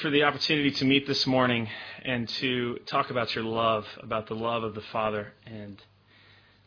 for 0.00 0.10
the 0.10 0.22
opportunity 0.22 0.70
to 0.70 0.84
meet 0.84 1.08
this 1.08 1.26
morning 1.26 1.68
and 2.04 2.28
to 2.28 2.78
talk 2.86 3.10
about 3.10 3.34
your 3.34 3.42
love, 3.42 3.84
about 4.00 4.28
the 4.28 4.34
love 4.34 4.62
of 4.62 4.76
the 4.76 4.80
Father. 4.80 5.32
And 5.44 5.76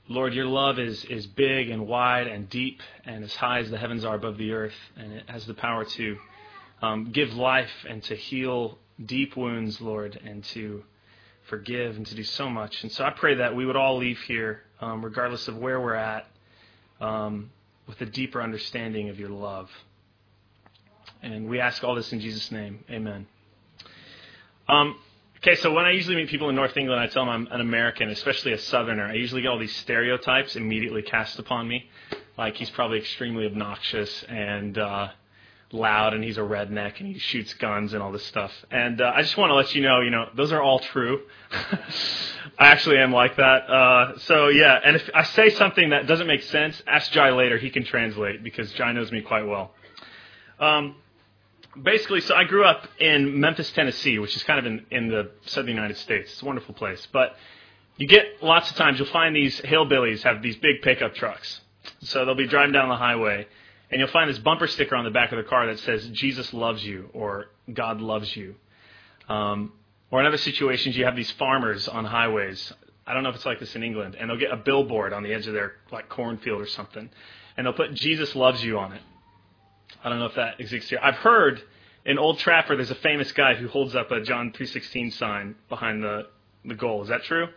Lord, 0.10 0.34
your 0.34 0.48
love 0.48 0.80
is, 0.80 1.06
is 1.06 1.28
big 1.28 1.70
and 1.70 1.88
wide 1.88 2.28
and 2.28 2.50
deep 2.50 2.82
and 3.06 3.24
as 3.24 3.34
high 3.34 3.60
as 3.60 3.72
the 3.72 3.78
heavens 3.78 4.04
are 4.04 4.16
above 4.16 4.38
the 4.38 4.52
earth. 4.52 4.76
And 4.98 5.14
it 5.14 5.30
has 5.30 5.46
the 5.46 5.54
power 5.54 5.86
to 5.86 6.18
um, 6.82 7.12
give 7.14 7.34
life 7.34 7.72
and 7.88 8.04
to 8.04 8.16
heal 8.16 8.78
deep 9.06 9.38
wounds, 9.38 9.80
Lord, 9.80 10.20
and 10.26 10.44
to 10.46 10.84
forgive 11.44 11.96
and 11.96 12.06
to 12.08 12.16
do 12.16 12.24
so 12.24 12.50
much. 12.50 12.84
And 12.84 12.92
so 12.92 13.06
I 13.06 13.12
pray 13.12 13.36
that 13.36 13.56
we 13.56 13.66
would 13.66 13.78
all 13.78 13.98
leave 13.98 14.20
here, 14.28 14.64
um, 14.82 15.06
regardless 15.06 15.48
of 15.48 15.56
where 15.58 15.80
we're 15.80 15.96
at, 15.96 16.28
um, 17.00 17.50
with 17.88 18.02
a 18.02 18.06
deeper 18.06 18.42
understanding 18.42 19.08
of 19.08 19.18
your 19.20 19.30
love. 19.30 19.70
And 21.22 21.48
we 21.48 21.60
ask 21.60 21.84
all 21.84 21.96
this 21.96 22.12
in 22.12 22.20
Jesus' 22.20 22.52
name. 22.52 22.84
Amen. 22.90 23.28
Um, 24.68 24.96
okay, 25.38 25.56
so 25.56 25.72
when 25.72 25.86
I 25.86 25.92
usually 25.92 26.16
meet 26.16 26.30
people 26.30 26.50
in 26.50 26.56
North 26.56 26.76
England, 26.78 27.00
I 27.00 27.08
tell 27.08 27.26
them 27.26 27.30
I'm 27.30 27.48
an 27.52 27.62
American, 27.62 28.10
especially 28.10 28.54
a 28.54 28.58
Southerner. 28.58 29.06
I 29.06 29.14
usually 29.14 29.42
get 29.42 29.50
all 29.50 29.60
these 29.60 29.76
stereotypes 29.76 30.56
immediately 30.56 31.02
cast 31.02 31.38
upon 31.40 31.68
me. 31.68 31.90
Like 32.38 32.56
he's 32.56 32.70
probably 32.70 32.98
extremely 32.98 33.46
obnoxious 33.46 34.24
and 34.24 34.78
uh, 34.78 35.10
loud, 35.72 36.14
and 36.14 36.24
he's 36.24 36.38
a 36.38 36.42
redneck, 36.42 37.00
and 37.00 37.08
he 37.08 37.20
shoots 37.20 37.54
guns 37.56 37.94
and 37.94 38.02
all 38.02 38.12
this 38.12 38.26
stuff. 38.26 38.52
And 38.72 39.00
uh, 39.00 39.12
I 39.16 39.22
just 39.22 39.38
want 39.38 39.52
to 39.52 39.56
let 39.56 39.76
you 39.76 39.82
know, 39.82 40.02
you 40.02 40.10
know, 40.10 40.30
those 40.36 40.52
are 40.52 40.62
all 40.62 40.80
true. 40.80 41.22
I 42.58 42.68
actually 42.68 42.98
am 42.98 43.12
like 43.12 43.38
that. 43.38 43.70
Uh, 43.70 44.18
so 44.20 44.48
yeah, 44.48 44.80
and 44.84 44.96
if 44.96 45.10
I 45.14 45.24
say 45.24 45.50
something 45.52 45.90
that 45.90 46.08
doesn't 46.08 46.28
make 46.28 46.44
sense, 46.44 46.82
ask 46.88 47.12
Jai 47.12 47.32
later. 47.32 47.58
He 47.58 47.70
can 47.70 47.84
translate 47.84 48.44
because 48.44 48.72
Jai 48.74 48.92
knows 48.92 49.12
me 49.12 49.22
quite 49.22 49.46
well. 49.46 49.72
Um, 50.60 50.96
basically, 51.82 52.22
so 52.22 52.36
I 52.36 52.44
grew 52.44 52.66
up 52.66 52.88
in 53.00 53.40
Memphis, 53.40 53.72
Tennessee, 53.72 54.20
which 54.20 54.36
is 54.36 54.44
kind 54.44 54.60
of 54.60 54.66
in, 54.66 54.86
in 54.92 55.08
the 55.10 55.32
southern 55.46 55.76
United 55.76 55.98
States. 55.98 56.32
It's 56.32 56.42
a 56.42 56.46
wonderful 56.46 56.74
place. 56.74 57.06
But 57.12 57.36
you 57.98 58.08
get 58.08 58.42
lots 58.42 58.70
of 58.70 58.78
times, 58.78 59.00
you'll 59.00 59.08
find 59.10 59.36
these 59.36 59.60
hillbillies 59.62 60.24
have 60.24 60.42
these 60.42 60.56
big 60.58 60.82
pickup 60.82 61.14
trucks. 61.16 61.62
So 62.02 62.26
they'll 62.26 62.36
be 62.36 62.48
driving 62.48 62.74
down 62.74 62.90
the 62.90 62.96
highway, 62.96 63.48
and 63.90 64.00
you'll 64.00 64.10
find 64.10 64.30
this 64.30 64.40
bumper 64.40 64.68
sticker 64.68 64.96
on 64.96 65.04
the 65.04 65.12
back 65.12 65.32
of 65.32 65.38
the 65.38 65.44
car 65.44 65.68
that 65.68 65.80
says, 65.80 66.08
Jesus 66.10 66.54
loves 66.54 66.84
you, 66.84 67.10
or 67.14 67.48
God 67.74 68.02
loves 68.02 68.36
you. 68.36 68.56
Um, 69.30 69.74
or 70.10 70.20
in 70.20 70.26
other 70.26 70.38
situations, 70.38 70.98
you 70.98 71.06
have 71.06 71.16
these 71.16 71.32
farmers 71.32 71.88
on 71.88 72.06
highways. 72.06 72.74
I 73.08 73.14
don't 73.14 73.24
know 73.24 73.30
if 73.30 73.36
it's 73.36 73.46
like 73.46 73.60
this 73.60 73.76
in 73.76 73.84
England, 73.84 74.16
and 74.20 74.30
they'll 74.30 74.38
get 74.38 74.52
a 74.52 74.58
billboard 74.58 75.14
on 75.14 75.24
the 75.24 75.34
edge 75.34 75.48
of 75.48 75.54
their 75.54 75.74
like 75.92 76.10
cornfield 76.10 76.62
or 76.62 76.68
something, 76.68 77.10
and 77.58 77.66
they'll 77.66 77.74
put 77.74 77.94
Jesus 77.94 78.36
loves 78.36 78.64
you 78.64 78.78
on 78.78 78.94
it. 78.94 79.02
I 80.04 80.10
don't 80.10 80.20
know 80.20 80.26
if 80.26 80.36
that 80.36 80.60
exists 80.60 80.90
here. 80.90 81.00
I've 81.02 81.16
heard 81.16 81.62
in 82.06 82.18
Old 82.18 82.40
Trafford 82.40 82.80
there's 82.80 82.92
a 82.92 82.96
famous 82.96 83.32
guy 83.32 83.56
who 83.56 83.68
holds 83.68 83.96
up 83.96 84.12
a 84.12 84.22
John 84.22 84.52
3:16 84.52 85.12
sign 85.14 85.56
behind 85.70 86.04
the 86.04 86.28
the 86.66 86.76
goal. 86.76 87.02
Is 87.04 87.10
that 87.10 87.24
true? 87.24 87.48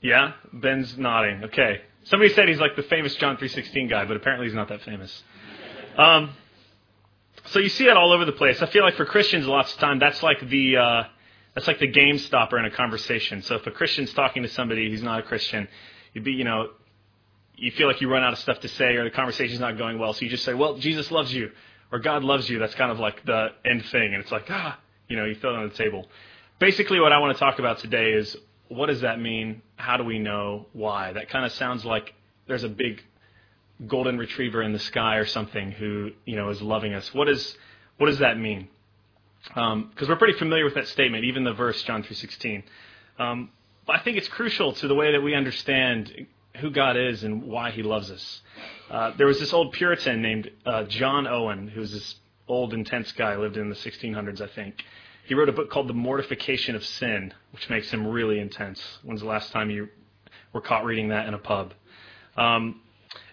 Yeah, 0.00 0.32
Ben's 0.52 0.96
nodding. 0.96 1.44
Okay. 1.44 1.82
Somebody 2.04 2.32
said 2.32 2.48
he's 2.48 2.60
like 2.60 2.76
the 2.76 2.82
famous 2.82 3.14
John 3.16 3.36
3:16 3.36 3.88
guy, 3.88 4.04
but 4.04 4.16
apparently 4.16 4.46
he's 4.46 4.54
not 4.54 4.68
that 4.68 4.82
famous. 4.82 5.22
Um, 5.96 6.30
so 7.46 7.58
you 7.58 7.68
see 7.68 7.86
that 7.86 7.96
all 7.96 8.12
over 8.12 8.24
the 8.24 8.32
place. 8.32 8.62
I 8.62 8.66
feel 8.66 8.84
like 8.84 8.94
for 8.94 9.04
Christians, 9.04 9.46
lots 9.46 9.72
of 9.72 9.78
time 9.78 9.98
that's 9.98 10.22
like 10.22 10.40
the 10.48 10.76
uh, 10.76 11.02
that's 11.54 11.66
like 11.66 11.78
the 11.78 11.88
game 11.88 12.18
stopper 12.18 12.58
in 12.58 12.64
a 12.64 12.70
conversation. 12.70 13.42
So 13.42 13.56
if 13.56 13.66
a 13.66 13.70
Christian's 13.70 14.12
talking 14.12 14.42
to 14.42 14.48
somebody 14.48 14.90
who's 14.90 15.02
not 15.02 15.20
a 15.20 15.22
Christian, 15.22 15.68
you'd 16.14 16.24
be 16.24 16.32
you 16.32 16.44
know 16.44 16.70
you 17.60 17.70
feel 17.72 17.86
like 17.86 18.00
you 18.00 18.10
run 18.10 18.22
out 18.22 18.32
of 18.32 18.38
stuff 18.38 18.60
to 18.60 18.68
say 18.68 18.96
or 18.96 19.04
the 19.04 19.10
conversation's 19.10 19.60
not 19.60 19.76
going 19.76 19.98
well, 19.98 20.14
so 20.14 20.24
you 20.24 20.30
just 20.30 20.44
say, 20.44 20.54
"Well, 20.54 20.78
Jesus 20.78 21.10
loves 21.10 21.32
you," 21.32 21.50
or 21.92 21.98
"God 21.98 22.24
loves 22.24 22.48
you." 22.48 22.58
That's 22.58 22.74
kind 22.74 22.90
of 22.90 22.98
like 22.98 23.24
the 23.24 23.48
end 23.64 23.84
thing, 23.86 24.14
and 24.14 24.22
it's 24.22 24.32
like 24.32 24.46
ah, 24.50 24.78
you 25.08 25.16
know, 25.16 25.26
you 25.26 25.34
throw 25.34 25.54
it 25.54 25.58
on 25.58 25.68
the 25.68 25.74
table. 25.74 26.08
Basically, 26.58 26.98
what 27.00 27.12
I 27.12 27.18
want 27.18 27.36
to 27.36 27.38
talk 27.38 27.58
about 27.58 27.78
today 27.78 28.12
is 28.12 28.36
what 28.68 28.86
does 28.86 29.02
that 29.02 29.20
mean? 29.20 29.62
How 29.76 29.96
do 29.96 30.04
we 30.04 30.18
know 30.18 30.66
why? 30.72 31.12
That 31.12 31.28
kind 31.28 31.44
of 31.44 31.52
sounds 31.52 31.84
like 31.84 32.14
there's 32.46 32.64
a 32.64 32.68
big 32.68 33.02
golden 33.86 34.18
retriever 34.18 34.62
in 34.62 34.72
the 34.72 34.78
sky 34.78 35.16
or 35.16 35.26
something 35.26 35.70
who 35.72 36.10
you 36.24 36.36
know 36.36 36.48
is 36.48 36.62
loving 36.62 36.94
us. 36.94 37.12
What 37.12 37.28
is 37.28 37.56
what 37.98 38.06
does 38.06 38.18
that 38.18 38.38
mean? 38.38 38.68
Because 39.44 39.72
um, 39.72 39.92
we're 40.08 40.16
pretty 40.16 40.38
familiar 40.38 40.64
with 40.64 40.74
that 40.74 40.88
statement, 40.88 41.24
even 41.24 41.44
the 41.44 41.52
verse 41.52 41.82
John 41.82 42.02
three 42.02 42.16
sixteen. 42.16 42.62
Um, 43.18 43.50
I 43.88 43.98
think 43.98 44.16
it's 44.16 44.28
crucial 44.28 44.72
to 44.74 44.88
the 44.88 44.94
way 44.94 45.12
that 45.12 45.20
we 45.20 45.34
understand 45.34 46.26
who 46.56 46.70
God 46.70 46.96
is 46.96 47.24
and 47.24 47.44
why 47.44 47.70
He 47.70 47.82
loves 47.82 48.10
us. 48.10 48.42
Uh, 48.90 49.12
there 49.16 49.26
was 49.26 49.38
this 49.38 49.52
old 49.52 49.72
Puritan 49.72 50.20
named 50.20 50.50
uh, 50.66 50.84
John 50.84 51.26
Owen, 51.26 51.68
who 51.68 51.80
was 51.80 51.92
this 51.92 52.16
old, 52.48 52.74
intense 52.74 53.12
guy, 53.12 53.36
lived 53.36 53.56
in 53.56 53.68
the 53.68 53.76
1600s, 53.76 54.40
I 54.40 54.48
think. 54.48 54.84
He 55.26 55.34
wrote 55.34 55.48
a 55.48 55.52
book 55.52 55.70
called 55.70 55.88
The 55.88 55.94
Mortification 55.94 56.74
of 56.74 56.84
Sin, 56.84 57.32
which 57.52 57.70
makes 57.70 57.90
him 57.90 58.06
really 58.06 58.40
intense. 58.40 58.80
When's 59.04 59.20
the 59.20 59.26
last 59.26 59.52
time 59.52 59.70
you 59.70 59.88
were 60.52 60.60
caught 60.60 60.84
reading 60.84 61.10
that 61.10 61.28
in 61.28 61.34
a 61.34 61.38
pub? 61.38 61.72
Um, 62.36 62.80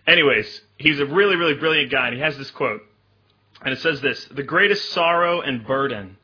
anyways, 0.06 0.62
he's 0.78 1.00
a 1.00 1.06
really, 1.06 1.36
really 1.36 1.56
brilliant 1.56 1.92
guy, 1.92 2.08
and 2.08 2.16
he 2.16 2.22
has 2.22 2.38
this 2.38 2.52
quote. 2.52 2.82
And 3.64 3.74
it 3.74 3.80
says 3.80 4.02
this 4.02 4.26
The 4.26 4.44
greatest 4.44 4.90
sorrow 4.92 5.42
and 5.42 5.66
burden 5.66 6.18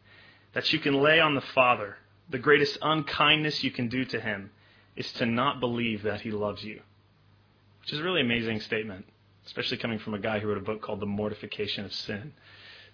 that 0.54 0.72
you 0.72 0.80
can 0.80 0.94
lay 0.94 1.20
on 1.20 1.34
the 1.34 1.42
Father, 1.42 1.98
the 2.30 2.38
greatest 2.38 2.78
unkindness 2.82 3.64
you 3.64 3.72
can 3.72 3.90
do 3.90 4.06
to 4.06 4.20
him, 4.20 4.52
is 4.96 5.12
to 5.14 5.26
not 5.26 5.60
believe 5.60 6.04
that 6.04 6.22
he 6.22 6.32
loves 6.32 6.64
you. 6.64 6.82
Which 7.82 7.94
is 7.94 8.00
a 8.00 8.04
really 8.04 8.22
amazing 8.22 8.62
statement, 8.62 9.06
especially 9.46 9.78
coming 9.78 10.00
from 10.00 10.14
a 10.14 10.20
guy 10.20 10.40
who 10.40 10.48
wrote 10.48 10.58
a 10.58 10.62
book 10.62 10.82
called 10.82 11.00
The 11.00 11.06
Mortification 11.06 11.86
of 11.86 11.94
Sin. 11.94 12.34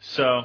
So, 0.01 0.43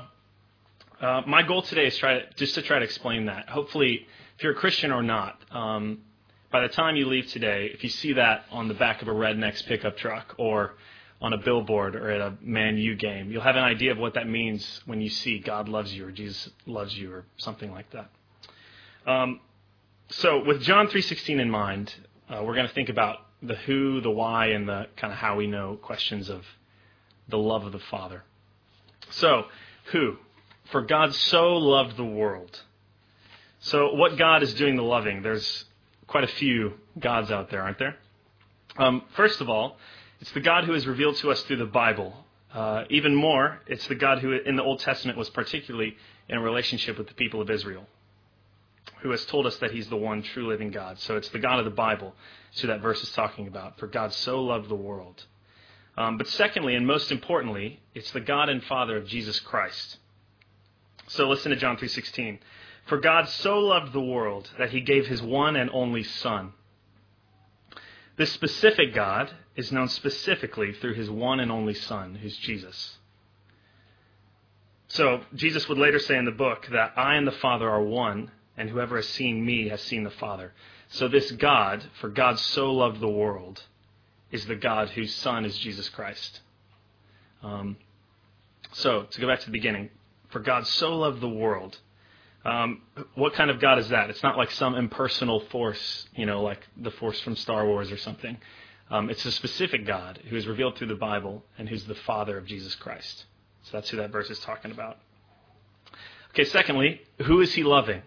uh, 1.01 1.23
my 1.27 1.43
goal 1.43 1.63
today 1.63 1.87
is 1.87 1.97
try 1.97 2.21
to, 2.21 2.27
just 2.37 2.55
to 2.55 2.63
try 2.63 2.79
to 2.79 2.85
explain 2.85 3.27
that. 3.27 3.49
Hopefully, 3.49 4.07
if 4.37 4.43
you're 4.43 4.53
a 4.53 4.57
Christian 4.57 4.91
or 4.91 5.03
not, 5.03 5.41
um, 5.51 6.03
by 6.51 6.61
the 6.61 6.69
time 6.69 6.97
you 6.97 7.07
leave 7.07 7.27
today, 7.29 7.71
if 7.73 7.83
you 7.83 7.91
see 7.91 8.13
that 8.15 8.45
on 8.51 8.69
the 8.69 8.75
back 8.75 9.03
of 9.03 9.09
a 9.09 9.13
Rednex 9.13 9.67
pickup 9.67 9.97
truck 9.97 10.35
or 10.39 10.75
on 11.21 11.33
a 11.33 11.39
billboard 11.39 11.97
or 11.97 12.11
at 12.11 12.21
a 12.21 12.35
Man 12.43 12.77
U 12.77 12.95
game, 12.95 13.31
you'll 13.31 13.43
have 13.43 13.57
an 13.57 13.65
idea 13.65 13.93
of 13.93 13.99
what 13.99 14.15
that 14.15 14.29
means 14.29 14.81
when 14.87 15.01
you 15.01 15.09
see 15.09 15.39
God 15.39 15.69
loves 15.69 15.93
you 15.95 16.07
or 16.07 16.11
Jesus 16.11 16.51
loves 16.67 16.97
you 16.97 17.13
or 17.13 17.25
something 17.39 17.73
like 17.73 17.87
that. 17.91 18.11
Um, 19.07 19.41
so 20.09 20.45
with 20.45 20.63
John 20.63 20.89
3:16 20.89 21.41
in 21.41 21.51
mind, 21.51 21.95
uh, 22.29 22.43
we're 22.43 22.55
going 22.55 22.69
to 22.69 22.73
think 22.75 22.89
about 22.89 23.27
the 23.43 23.55
who, 23.55 24.01
the 24.01 24.11
why, 24.11 24.49
and 24.49 24.69
the 24.69 24.87
kind 24.97 25.13
of 25.13 25.19
how 25.19 25.37
we 25.37 25.47
know 25.47 25.77
questions 25.77 26.29
of 26.29 26.45
the 27.29 27.39
love 27.39 27.65
of 27.65 27.73
the 27.73 27.79
Father. 27.79 28.23
So, 29.11 29.45
who? 29.93 30.17
For 30.67 30.83
God 30.83 31.15
so 31.15 31.55
loved 31.55 31.97
the 31.97 32.05
world. 32.05 32.63
So, 33.61 33.95
what 33.95 34.17
God 34.19 34.43
is 34.43 34.55
doing 34.55 34.77
the 34.77 34.83
loving? 34.83 35.23
There's 35.23 35.65
quite 36.07 36.25
a 36.25 36.29
few 36.29 36.75
gods 36.99 37.31
out 37.31 37.51
there, 37.51 37.63
aren't 37.63 37.79
there? 37.79 37.97
Um, 38.77 39.03
first 39.15 39.41
of 39.41 39.49
all, 39.49 39.79
it's 40.21 40.33
the 40.33 40.41
God 40.41 40.65
who 40.65 40.75
is 40.75 40.87
revealed 40.87 41.17
to 41.17 41.31
us 41.31 41.43
through 41.43 41.57
the 41.57 41.67
Bible. 41.67 42.25
Uh, 42.53 42.85
even 42.91 43.15
more, 43.15 43.61
it's 43.67 43.87
the 43.89 43.95
God 43.95 44.19
who 44.21 44.33
in 44.33 44.57
the 44.57 44.63
Old 44.63 44.81
Testament 44.81 45.19
was 45.19 45.31
particularly 45.31 45.97
in 46.29 46.37
a 46.37 46.41
relationship 46.41 46.99
with 46.99 47.09
the 47.09 47.15
people 47.15 47.41
of 47.41 47.51
Israel 47.51 47.87
who 49.05 49.11
has 49.11 49.27
told 49.27 49.47
us 49.47 49.55
that 49.59 49.71
he's 49.71 49.91
the 49.91 49.97
one 49.97 50.23
true 50.23 50.49
living 50.49 50.71
God. 50.71 50.99
So 50.99 51.19
it's 51.19 51.29
the 51.29 51.39
God 51.39 51.59
of 51.59 51.67
the 51.67 51.71
Bible. 51.71 52.15
So 52.53 52.69
that 52.69 52.81
verse 52.81 53.03
is 53.03 53.11
talking 53.13 53.47
about. 53.47 53.79
For 53.79 53.87
God 53.87 54.15
so 54.15 54.43
loved 54.43 54.71
the 54.71 54.75
world. 54.75 55.27
Um, 55.99 56.17
but 56.17 56.27
secondly, 56.27 56.75
and 56.75 56.87
most 56.87 57.13
importantly, 57.13 57.81
it's 57.95 58.11
the 58.13 58.21
God 58.23 58.49
and 58.49 58.65
Father 58.65 58.97
of 58.97 59.07
Jesus 59.07 59.41
Christ. 59.41 59.99
So 61.09 61.29
listen 61.29 61.51
to 61.51 61.57
John 61.57 61.77
3:16. 61.77 62.39
For 62.87 62.97
God 62.97 63.29
so 63.29 63.59
loved 63.59 63.93
the 63.93 64.01
world 64.01 64.51
that 64.59 64.71
he 64.71 64.81
gave 64.81 65.07
his 65.07 65.21
one 65.21 65.55
and 65.55 65.69
only 65.75 66.03
son. 66.03 66.55
This 68.17 68.33
specific 68.33 68.95
God 68.95 69.31
is 69.55 69.71
known 69.71 69.89
specifically 69.89 70.73
through 70.73 70.95
his 70.95 71.11
one 71.11 71.41
and 71.41 71.53
only 71.53 71.75
son, 71.75 72.15
who's 72.15 72.39
Jesus. 72.39 72.97
So 74.89 75.21
Jesus 75.35 75.69
would 75.69 75.79
later 75.79 75.99
say 75.99 76.17
in 76.17 76.25
the 76.25 76.31
book 76.31 76.69
that 76.73 76.95
I 76.97 77.17
and 77.17 77.27
the 77.27 77.33
Father 77.33 77.69
are 77.69 77.83
one, 77.83 78.31
and 78.57 78.71
whoever 78.71 78.97
has 78.97 79.09
seen 79.09 79.45
me 79.45 79.69
has 79.69 79.83
seen 79.83 80.05
the 80.05 80.11
Father. 80.11 80.53
So 80.89 81.09
this 81.09 81.31
God, 81.33 81.85
for 82.01 82.09
God 82.09 82.39
so 82.39 82.73
loved 82.73 83.01
the 83.01 83.09
world, 83.09 83.63
is 84.31 84.47
the 84.47 84.57
God 84.57 84.91
whose 84.91 85.15
Son 85.15 85.45
is 85.45 85.57
Jesus 85.59 85.89
Christ. 85.89 86.41
Um, 87.43 87.77
so, 88.73 89.05
to 89.05 89.21
go 89.21 89.29
back 89.29 89.41
to 89.41 89.47
the 89.47 89.53
beginning, 89.53 89.91
for 90.31 90.41
God 90.41 90.67
so 90.67 90.99
loved 90.99 91.21
the 91.21 91.29
world. 91.29 91.79
Um, 92.45 92.83
what 93.15 93.35
kind 93.35 93.51
of 93.51 93.61
God 93.61 93.79
is 93.79 93.89
that? 93.91 94.11
It's 94.11 94.23
not 94.23 94.37
like 94.37 94.51
some 94.51 94.75
impersonal 94.75 95.41
force, 95.51 96.07
you 96.15 96.27
know, 96.27 96.43
like 96.43 96.61
the 96.77 96.91
force 96.91 97.21
from 97.21 97.37
Star 97.37 97.67
Wars 97.67 97.91
or 97.91 97.97
something. 97.97 98.37
Um, 98.91 99.09
it's 99.09 99.25
a 99.25 99.33
specific 99.33 99.87
God 99.87 100.21
who 100.29 100.37
is 100.37 100.47
revealed 100.47 100.77
through 100.77 100.89
the 100.89 100.95
Bible 100.95 101.43
and 101.57 101.69
who's 101.69 101.85
the 101.85 101.95
Father 101.95 102.37
of 102.37 102.45
Jesus 102.45 102.75
Christ. 102.75 103.25
So 103.63 103.71
that's 103.73 103.89
who 103.89 103.97
that 103.97 104.11
verse 104.11 104.29
is 104.29 104.41
talking 104.41 104.73
about. 104.73 104.99
Okay, 106.31 106.45
secondly, 106.45 107.01
who 107.23 107.41
is 107.41 107.55
he 107.55 107.63
loving? 107.63 108.03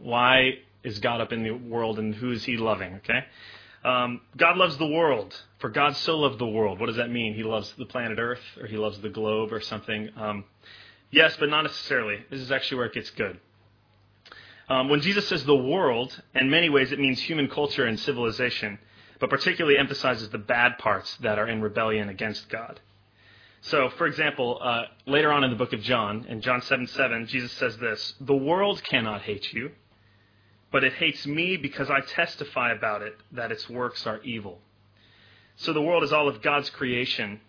Why 0.00 0.58
is 0.82 0.98
God 0.98 1.20
up 1.20 1.32
in 1.32 1.42
the 1.42 1.52
world 1.52 1.98
and 1.98 2.14
who 2.14 2.32
is 2.32 2.44
he 2.44 2.56
loving? 2.56 2.94
Okay? 2.96 3.24
Um, 3.84 4.20
God 4.36 4.56
loves 4.56 4.76
the 4.76 4.86
world. 4.86 5.34
For 5.58 5.68
God 5.70 5.96
so 5.96 6.18
loved 6.18 6.38
the 6.38 6.46
world. 6.46 6.80
What 6.80 6.86
does 6.86 6.96
that 6.96 7.10
mean? 7.10 7.34
He 7.34 7.42
loves 7.42 7.72
the 7.78 7.86
planet 7.86 8.18
Earth 8.18 8.42
or 8.60 8.66
he 8.66 8.76
loves 8.76 8.98
the 9.00 9.08
globe 9.08 9.52
or 9.52 9.60
something. 9.60 10.10
Um, 10.16 10.44
Yes, 11.10 11.36
but 11.38 11.48
not 11.48 11.62
necessarily. 11.62 12.24
This 12.30 12.40
is 12.40 12.52
actually 12.52 12.78
where 12.78 12.86
it 12.86 12.94
gets 12.94 13.10
good. 13.10 13.40
Um, 14.68 14.88
when 14.88 15.00
Jesus 15.00 15.26
says 15.26 15.44
the 15.44 15.56
world, 15.56 16.20
in 16.34 16.48
many 16.48 16.68
ways 16.68 16.92
it 16.92 17.00
means 17.00 17.20
human 17.20 17.48
culture 17.48 17.84
and 17.84 17.98
civilization, 17.98 18.78
but 19.18 19.28
particularly 19.28 19.76
emphasizes 19.76 20.30
the 20.30 20.38
bad 20.38 20.78
parts 20.78 21.16
that 21.18 21.38
are 21.38 21.48
in 21.48 21.60
rebellion 21.60 22.08
against 22.08 22.48
God. 22.48 22.78
So, 23.62 23.90
for 23.90 24.06
example, 24.06 24.58
uh, 24.62 24.84
later 25.06 25.32
on 25.32 25.42
in 25.42 25.50
the 25.50 25.56
book 25.56 25.72
of 25.72 25.82
John, 25.82 26.24
in 26.28 26.40
John 26.40 26.62
7 26.62 26.86
7, 26.86 27.26
Jesus 27.26 27.52
says 27.52 27.76
this 27.78 28.14
The 28.20 28.34
world 28.34 28.82
cannot 28.84 29.22
hate 29.22 29.52
you, 29.52 29.72
but 30.70 30.84
it 30.84 30.94
hates 30.94 31.26
me 31.26 31.56
because 31.56 31.90
I 31.90 32.00
testify 32.00 32.72
about 32.72 33.02
it 33.02 33.16
that 33.32 33.50
its 33.52 33.68
works 33.68 34.06
are 34.06 34.20
evil. 34.22 34.60
So, 35.56 35.72
the 35.72 35.82
world 35.82 36.02
is 36.04 36.12
all 36.12 36.28
of 36.28 36.40
God's 36.42 36.70
creation 36.70 37.40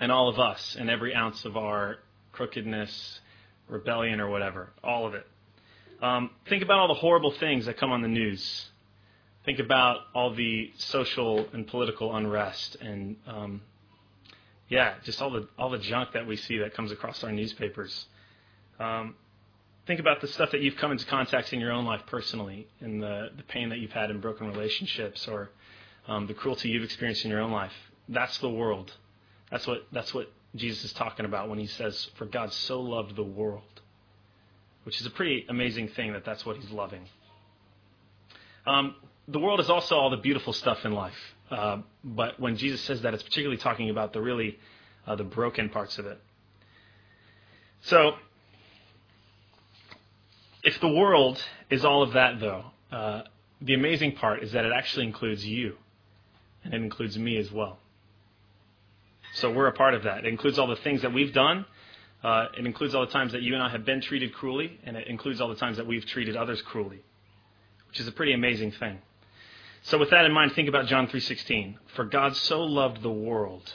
and 0.00 0.12
all 0.12 0.28
of 0.28 0.38
us 0.38 0.76
and 0.78 0.88
every 0.88 1.14
ounce 1.14 1.44
of 1.44 1.56
our 1.56 1.96
crookedness, 2.32 3.20
rebellion, 3.68 4.20
or 4.20 4.28
whatever. 4.28 4.70
All 4.82 5.06
of 5.06 5.14
it. 5.14 5.26
Um, 6.02 6.30
think 6.48 6.62
about 6.62 6.78
all 6.78 6.88
the 6.88 6.94
horrible 6.94 7.32
things 7.32 7.66
that 7.66 7.76
come 7.76 7.90
on 7.90 8.02
the 8.02 8.08
news. 8.08 8.70
Think 9.44 9.58
about 9.58 9.98
all 10.14 10.34
the 10.34 10.72
social 10.76 11.46
and 11.52 11.66
political 11.66 12.14
unrest 12.14 12.76
and 12.80 13.16
um, 13.26 13.62
yeah, 14.68 14.94
just 15.04 15.20
all 15.20 15.30
the 15.30 15.48
all 15.58 15.70
the 15.70 15.78
junk 15.78 16.12
that 16.14 16.26
we 16.26 16.36
see 16.36 16.58
that 16.58 16.74
comes 16.74 16.90
across 16.90 17.22
our 17.22 17.32
newspapers. 17.32 18.06
Um, 18.80 19.14
think 19.86 20.00
about 20.00 20.20
the 20.20 20.28
stuff 20.28 20.50
that 20.52 20.60
you've 20.60 20.76
come 20.76 20.92
into 20.92 21.06
contact 21.06 21.52
in 21.52 21.60
your 21.60 21.72
own 21.72 21.84
life 21.84 22.02
personally, 22.06 22.66
and 22.80 23.02
the 23.02 23.30
the 23.36 23.42
pain 23.44 23.68
that 23.70 23.78
you've 23.78 23.92
had 23.92 24.10
in 24.10 24.20
broken 24.20 24.46
relationships, 24.46 25.28
or 25.28 25.50
um, 26.08 26.26
the 26.26 26.34
cruelty 26.34 26.68
you've 26.68 26.84
experienced 26.84 27.24
in 27.24 27.30
your 27.30 27.40
own 27.40 27.52
life. 27.52 27.72
That's 28.08 28.38
the 28.38 28.50
world. 28.50 28.92
That's 29.50 29.66
what 29.66 29.86
that's 29.92 30.12
what 30.14 30.30
Jesus 30.54 30.84
is 30.84 30.92
talking 30.92 31.26
about 31.26 31.48
when 31.48 31.58
he 31.58 31.66
says, 31.66 32.10
"For 32.16 32.26
God 32.26 32.52
so 32.52 32.80
loved 32.80 33.16
the 33.16 33.24
world," 33.24 33.80
which 34.84 35.00
is 35.00 35.06
a 35.06 35.10
pretty 35.10 35.46
amazing 35.48 35.88
thing 35.88 36.12
that 36.12 36.24
that's 36.24 36.44
what 36.44 36.56
he's 36.56 36.70
loving. 36.70 37.08
Um, 38.66 38.96
the 39.28 39.38
world 39.38 39.60
is 39.60 39.70
also 39.70 39.96
all 39.96 40.10
the 40.10 40.16
beautiful 40.16 40.52
stuff 40.52 40.84
in 40.84 40.92
life. 40.92 41.34
Uh, 41.50 41.78
but 42.02 42.40
when 42.40 42.56
Jesus 42.56 42.80
says 42.82 43.02
that, 43.02 43.14
it's 43.14 43.22
particularly 43.22 43.58
talking 43.58 43.90
about 43.90 44.12
the 44.12 44.20
really 44.20 44.58
uh, 45.06 45.14
the 45.14 45.24
broken 45.24 45.68
parts 45.68 45.98
of 45.98 46.06
it. 46.06 46.20
So, 47.82 48.12
if 50.64 50.80
the 50.80 50.88
world 50.88 51.40
is 51.70 51.84
all 51.84 52.02
of 52.02 52.14
that, 52.14 52.40
though, 52.40 52.64
uh, 52.90 53.22
the 53.60 53.74
amazing 53.74 54.16
part 54.16 54.42
is 54.42 54.52
that 54.52 54.64
it 54.64 54.72
actually 54.74 55.06
includes 55.06 55.46
you, 55.46 55.76
and 56.64 56.72
it 56.72 56.82
includes 56.82 57.18
me 57.18 57.36
as 57.36 57.52
well. 57.52 57.78
So 59.34 59.52
we're 59.52 59.66
a 59.66 59.72
part 59.72 59.94
of 59.94 60.04
that. 60.04 60.18
It 60.18 60.26
includes 60.26 60.58
all 60.58 60.66
the 60.66 60.76
things 60.76 61.02
that 61.02 61.12
we've 61.12 61.32
done. 61.32 61.66
Uh, 62.22 62.46
it 62.56 62.64
includes 62.64 62.94
all 62.94 63.04
the 63.04 63.12
times 63.12 63.32
that 63.32 63.42
you 63.42 63.52
and 63.52 63.62
I 63.62 63.68
have 63.68 63.84
been 63.84 64.00
treated 64.00 64.32
cruelly, 64.32 64.80
and 64.84 64.96
it 64.96 65.06
includes 65.06 65.40
all 65.40 65.48
the 65.48 65.56
times 65.56 65.76
that 65.76 65.86
we've 65.86 66.06
treated 66.06 66.36
others 66.36 66.62
cruelly, 66.62 67.02
which 67.88 68.00
is 68.00 68.08
a 68.08 68.12
pretty 68.12 68.32
amazing 68.32 68.72
thing. 68.72 68.98
So 69.82 69.98
with 69.98 70.10
that 70.10 70.24
in 70.24 70.32
mind, 70.32 70.52
think 70.52 70.68
about 70.68 70.86
John 70.86 71.08
3:16. 71.08 71.76
For 71.94 72.06
God 72.06 72.34
so 72.36 72.62
loved 72.62 73.02
the 73.02 73.10
world. 73.10 73.74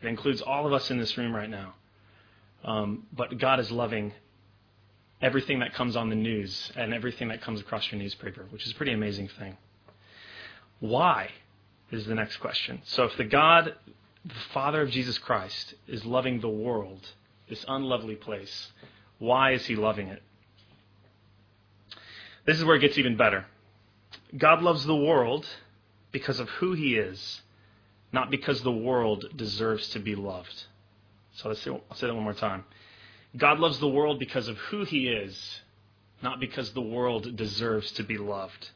It 0.00 0.06
includes 0.06 0.40
all 0.40 0.66
of 0.66 0.72
us 0.72 0.90
in 0.90 0.96
this 0.96 1.18
room 1.18 1.34
right 1.34 1.50
now. 1.50 1.74
Um, 2.64 3.06
but 3.12 3.36
God 3.36 3.60
is 3.60 3.70
loving 3.70 4.14
everything 5.24 5.60
that 5.60 5.74
comes 5.74 5.96
on 5.96 6.08
the 6.10 6.14
news 6.14 6.70
and 6.76 6.94
everything 6.94 7.28
that 7.28 7.40
comes 7.40 7.60
across 7.60 7.90
your 7.90 8.00
newspaper, 8.00 8.46
which 8.50 8.64
is 8.64 8.72
a 8.72 8.74
pretty 8.74 8.92
amazing 8.92 9.28
thing. 9.28 9.56
Why 10.80 11.30
is 11.94 12.06
the 12.06 12.14
next 12.14 12.38
question. 12.38 12.82
So 12.84 13.04
if 13.04 13.16
the 13.16 13.24
God, 13.24 13.74
the 14.24 14.34
Father 14.52 14.82
of 14.82 14.90
Jesus 14.90 15.18
Christ, 15.18 15.74
is 15.86 16.04
loving 16.04 16.40
the 16.40 16.48
world, 16.48 17.06
this 17.48 17.64
unlovely 17.68 18.16
place, 18.16 18.72
why 19.18 19.52
is 19.52 19.64
he 19.66 19.76
loving 19.76 20.08
it? 20.08 20.22
This 22.44 22.58
is 22.58 22.64
where 22.64 22.76
it 22.76 22.80
gets 22.80 22.98
even 22.98 23.16
better. 23.16 23.46
God 24.36 24.62
loves 24.62 24.84
the 24.84 24.96
world 24.96 25.46
because 26.12 26.40
of 26.40 26.48
who 26.50 26.74
he 26.74 26.96
is, 26.96 27.40
not 28.12 28.30
because 28.30 28.62
the 28.62 28.72
world 28.72 29.24
deserves 29.36 29.88
to 29.90 29.98
be 29.98 30.14
loved. 30.14 30.64
So 31.34 31.48
let's 31.48 31.62
say, 31.62 31.70
I'll 31.70 31.96
say 31.96 32.06
that 32.06 32.14
one 32.14 32.24
more 32.24 32.34
time. 32.34 32.64
God 33.36 33.58
loves 33.58 33.78
the 33.78 33.88
world 33.88 34.18
because 34.18 34.48
of 34.48 34.56
who 34.56 34.84
he 34.84 35.08
is, 35.08 35.60
not 36.22 36.40
because 36.40 36.72
the 36.72 36.80
world 36.80 37.36
deserves 37.36 37.90
to 37.92 38.04
be 38.04 38.16
loved. 38.16 38.70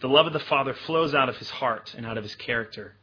The 0.00 0.08
love 0.08 0.26
of 0.26 0.32
the 0.32 0.40
Father 0.40 0.74
flows 0.74 1.14
out 1.14 1.28
of 1.28 1.36
his 1.36 1.50
heart 1.50 1.94
and 1.96 2.06
out 2.06 2.18
of 2.18 2.24
his 2.24 2.34
character, 2.34 2.94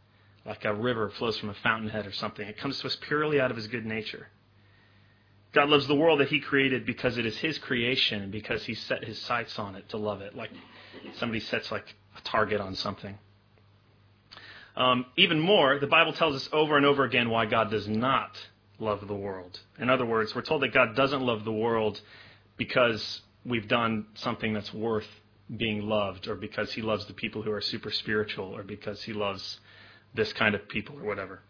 like 0.45 0.65
a 0.65 0.73
river 0.73 1.09
flows 1.09 1.37
from 1.37 1.49
a 1.49 1.53
fountainhead 1.55 2.07
or 2.07 2.11
something. 2.11 2.47
It 2.47 2.57
comes 2.57 2.79
to 2.79 2.87
us 2.87 2.97
purely 3.01 3.39
out 3.39 3.51
of 3.51 3.57
his 3.57 3.67
good 3.67 3.85
nature. 3.85 4.27
God 5.53 5.69
loves 5.69 5.87
the 5.87 5.95
world 5.95 6.19
that 6.21 6.29
he 6.29 6.39
created 6.39 6.85
because 6.85 7.17
it 7.17 7.25
is 7.25 7.37
his 7.37 7.57
creation 7.57 8.31
because 8.31 8.63
he 8.63 8.73
set 8.73 9.03
his 9.03 9.19
sights 9.19 9.59
on 9.59 9.75
it 9.75 9.89
to 9.89 9.97
love 9.97 10.21
it. 10.21 10.35
Like 10.35 10.49
somebody 11.15 11.41
sets 11.41 11.71
like 11.71 11.93
a 12.17 12.21
target 12.21 12.61
on 12.61 12.75
something. 12.75 13.17
Um, 14.75 15.05
even 15.17 15.39
more, 15.39 15.79
the 15.79 15.87
Bible 15.87 16.13
tells 16.13 16.35
us 16.35 16.49
over 16.53 16.77
and 16.77 16.85
over 16.85 17.03
again 17.03 17.29
why 17.29 17.45
God 17.45 17.69
does 17.69 17.87
not 17.87 18.37
love 18.81 19.07
the 19.07 19.15
world. 19.15 19.59
In 19.79 19.89
other 19.89 20.05
words, 20.05 20.35
we're 20.35 20.41
told 20.41 20.63
that 20.63 20.73
God 20.73 20.95
doesn't 20.95 21.21
love 21.21 21.45
the 21.45 21.51
world 21.51 22.01
because 22.57 23.21
we've 23.45 23.67
done 23.67 24.07
something 24.15 24.53
that's 24.53 24.73
worth 24.73 25.07
being 25.55 25.81
loved, 25.81 26.27
or 26.27 26.35
because 26.35 26.73
He 26.73 26.81
loves 26.81 27.05
the 27.05 27.13
people 27.13 27.41
who 27.41 27.51
are 27.51 27.61
super 27.61 27.91
spiritual, 27.91 28.55
or 28.55 28.63
because 28.63 29.03
He 29.03 29.13
loves 29.13 29.59
this 30.13 30.31
kind 30.33 30.55
of 30.55 30.67
people, 30.67 30.97
or 30.97 31.03
whatever. 31.03 31.41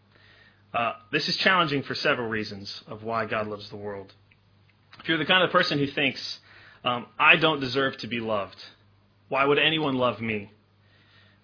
Uh, 0.74 0.94
this 1.12 1.28
is 1.28 1.36
challenging 1.38 1.84
for 1.84 1.96
several 1.96 2.28
reasons 2.28 2.84
of 2.88 3.04
why 3.04 3.26
God 3.26 3.48
loves 3.48 3.70
the 3.70 3.76
world. 3.76 4.14
If 5.00 5.08
you're 5.08 5.18
the 5.18 5.26
kind 5.26 5.44
of 5.44 5.52
person 5.52 5.78
who 5.78 5.88
thinks, 5.88 6.40
um, 6.84 7.08
I 7.20 7.36
don't 7.36 7.60
deserve 7.60 7.98
to 7.98 8.08
be 8.08 8.20
loved, 8.20 8.58
why 9.30 9.46
would 9.46 9.60
anyone 9.60 9.96
love 9.96 10.20
me? 10.20 10.52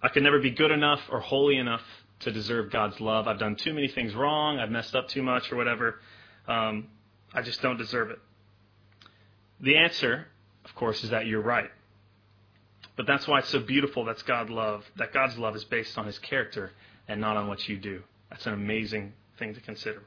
I 0.02 0.08
could 0.08 0.22
never 0.22 0.40
be 0.40 0.50
good 0.50 0.70
enough 0.70 1.00
or 1.10 1.20
holy 1.20 1.56
enough 1.56 1.82
to 2.20 2.32
deserve 2.32 2.70
God's 2.70 3.00
love. 3.00 3.28
I've 3.28 3.38
done 3.38 3.56
too 3.56 3.72
many 3.72 3.88
things 3.88 4.14
wrong. 4.14 4.58
I've 4.58 4.70
messed 4.70 4.94
up 4.94 5.08
too 5.08 5.22
much 5.22 5.52
or 5.52 5.56
whatever. 5.56 6.00
Um, 6.46 6.88
I 7.32 7.42
just 7.42 7.62
don't 7.62 7.76
deserve 7.76 8.10
it. 8.10 8.18
The 9.60 9.76
answer, 9.76 10.26
of 10.64 10.74
course, 10.74 11.04
is 11.04 11.10
that 11.10 11.26
you're 11.26 11.42
right. 11.42 11.70
But 12.96 13.06
that's 13.06 13.28
why 13.28 13.38
it's 13.38 13.48
so 13.48 13.60
beautiful 13.60 14.04
that's 14.04 14.22
God 14.22 14.50
love, 14.50 14.84
that 14.96 15.12
God's 15.12 15.38
love 15.38 15.54
is 15.54 15.64
based 15.64 15.96
on 15.98 16.06
his 16.06 16.18
character 16.18 16.72
and 17.06 17.20
not 17.20 17.36
on 17.36 17.46
what 17.46 17.68
you 17.68 17.76
do. 17.76 18.02
That's 18.30 18.46
an 18.46 18.54
amazing 18.54 19.12
thing 19.38 19.54
to 19.54 19.60
consider. 19.60 20.02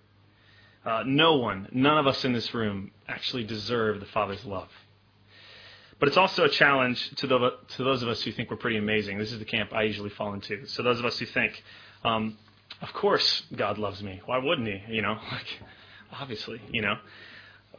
Uh, 0.85 1.03
no 1.05 1.37
one, 1.37 1.69
none 1.71 1.97
of 1.97 2.07
us 2.07 2.25
in 2.25 2.33
this 2.33 2.53
room 2.53 2.91
actually 3.07 3.43
deserve 3.43 3.99
the 3.99 4.05
Father's 4.07 4.43
love. 4.45 4.69
But 6.00 6.07
it's 6.07 6.17
also 6.17 6.43
a 6.45 6.50
challenge 6.50 7.12
to, 7.17 7.27
the, 7.27 7.51
to 7.75 7.83
those 7.83 8.01
of 8.01 8.09
us 8.09 8.24
who 8.24 8.31
think 8.31 8.50
we're 8.50 8.57
pretty 8.57 8.77
amazing. 8.77 9.19
This 9.19 9.31
is 9.31 9.38
the 9.38 9.45
camp 9.45 9.71
I 9.71 9.83
usually 9.83 10.09
fall 10.09 10.33
into. 10.33 10.65
So 10.65 10.81
those 10.81 10.97
of 10.97 11.05
us 11.05 11.19
who 11.19 11.27
think, 11.27 11.63
um, 12.03 12.38
of 12.81 12.93
course 12.93 13.43
God 13.55 13.77
loves 13.77 14.01
me. 14.01 14.22
Why 14.25 14.38
wouldn't 14.38 14.67
he? 14.67 14.96
You 14.96 15.01
know, 15.01 15.13
like, 15.31 15.60
obviously, 16.12 16.62
you 16.72 16.81
know. 16.81 16.96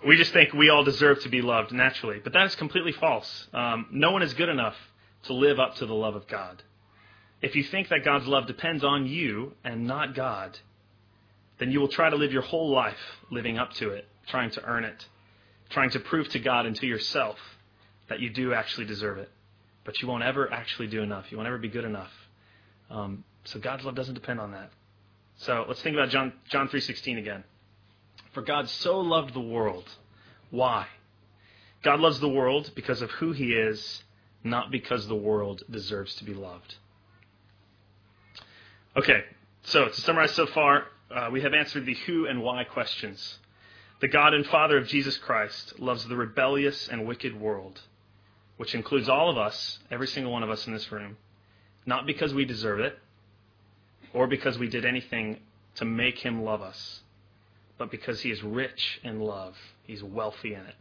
We 0.07 0.17
just 0.17 0.33
think 0.33 0.53
we 0.53 0.69
all 0.69 0.83
deserve 0.83 1.21
to 1.21 1.29
be 1.29 1.43
loved 1.43 1.71
naturally. 1.71 2.21
But 2.23 2.33
that 2.33 2.47
is 2.47 2.57
completely 2.57 2.91
false. 2.93 3.47
Um, 3.55 3.87
no 3.93 4.11
one 4.11 4.23
is 4.23 4.35
good 4.35 4.49
enough 4.49 4.75
to 5.25 5.33
live 5.33 5.61
up 5.61 5.77
to 5.77 5.87
the 5.87 5.95
love 5.95 6.17
of 6.17 6.27
God. 6.27 6.63
If 7.41 7.55
you 7.55 7.63
think 7.63 7.89
that 7.89 8.05
God's 8.05 8.27
love 8.27 8.47
depends 8.47 8.83
on 8.83 9.07
you 9.07 9.53
and 9.65 9.87
not 9.87 10.15
God, 10.15 10.59
then 11.59 11.71
you 11.71 11.81
will 11.81 11.89
try 11.89 12.11
to 12.11 12.17
live 12.17 12.33
your 12.33 12.43
whole 12.43 12.71
life 12.71 12.99
living 13.31 13.59
up 13.59 13.73
to 13.75 13.91
it, 13.91 14.09
trying 14.27 14.51
to 14.51 14.65
earn 14.65 14.85
it, 14.85 15.07
trying 15.71 15.91
to 15.91 16.01
prove 16.01 16.29
to 16.31 16.39
God 16.39 16.67
and 16.67 16.75
to 16.77 16.87
yourself 16.87 17.39
that 18.09 18.21
you 18.21 18.31
do 18.31 18.53
actually 18.53 18.87
deserve 18.87 19.19
it. 19.19 19.31
But 19.85 20.01
you 20.03 20.09
won't 20.09 20.23
ever 20.23 20.53
actually 20.53 20.89
do 20.89 21.03
enough. 21.03 21.31
You 21.31 21.37
won't 21.37 21.47
ever 21.47 21.59
be 21.59 21.69
good 21.69 21.85
enough. 21.85 22.11
Um, 22.91 23.25
so 23.45 23.59
God's 23.59 23.85
love 23.85 23.95
doesn't 23.95 24.15
depend 24.15 24.41
on 24.41 24.53
that. 24.53 24.71
So 25.37 25.65
let's 25.67 25.83
think 25.83 25.97
about 25.97 26.11
John 26.11 26.33
John 26.49 26.69
three 26.69 26.81
sixteen 26.81 27.19
again. 27.19 27.45
For 28.33 28.43
God 28.43 28.69
so 28.69 29.01
loved 29.01 29.35
the 29.35 29.41
world. 29.41 29.89
Why? 30.51 30.87
God 31.83 32.01
loves 32.01 32.21
the 32.21 32.29
world 32.29 32.71
because 32.75 33.03
of 33.03 33.11
who 33.13 33.33
He 33.33 33.53
is, 33.53 34.03
not 34.45 34.71
because 34.71 35.09
the 35.09 35.15
world 35.15 35.63
deserves 35.71 36.15
to 36.17 36.25
be 36.25 36.35
loved. 36.35 36.77
Okay, 38.97 39.25
so 39.63 39.89
to 39.89 40.01
summarize 40.01 40.33
so 40.33 40.47
far, 40.47 40.85
uh, 41.11 41.29
we 41.33 41.41
have 41.41 41.55
answered 41.55 41.87
the 41.87 41.95
who 42.07 42.27
and 42.27 42.43
why 42.43 42.65
questions. 42.65 43.39
The 44.01 44.09
God 44.09 44.35
and 44.35 44.47
Father 44.47 44.77
of 44.77 44.87
Jesus 44.87 45.17
Christ 45.17 45.79
loves 45.81 46.05
the 46.07 46.17
rebellious 46.17 46.89
and 46.89 47.07
wicked 47.07 47.39
world 47.39 47.81
which 48.63 48.77
includes 48.77 49.09
all 49.09 49.29
of 49.29 49.37
us, 49.37 49.81
every 49.91 50.07
single 50.07 50.31
one 50.31 50.45
of 50.45 50.51
us 50.51 50.69
in 50.69 50.73
this 50.73 50.93
room, 50.93 51.17
not 51.85 52.07
because 52.07 52.33
we 52.33 52.45
deserve 52.45 52.79
it 52.79 52.97
or 54.13 54.27
because 54.27 54.59
we 54.59 54.69
did 54.69 54.85
anything 54.85 55.39
to 55.77 55.85
make 55.85 56.19
him 56.19 56.45
love 56.45 56.63
us, 56.63 57.01
but 57.79 57.91
because 57.91 58.21
he 58.21 58.31
is 58.31 58.43
rich 58.43 59.01
in 59.03 59.21
love. 59.21 59.57
He's 59.85 60.03
wealthy 60.03 60.55
in 60.55 60.61
it. 60.61 60.75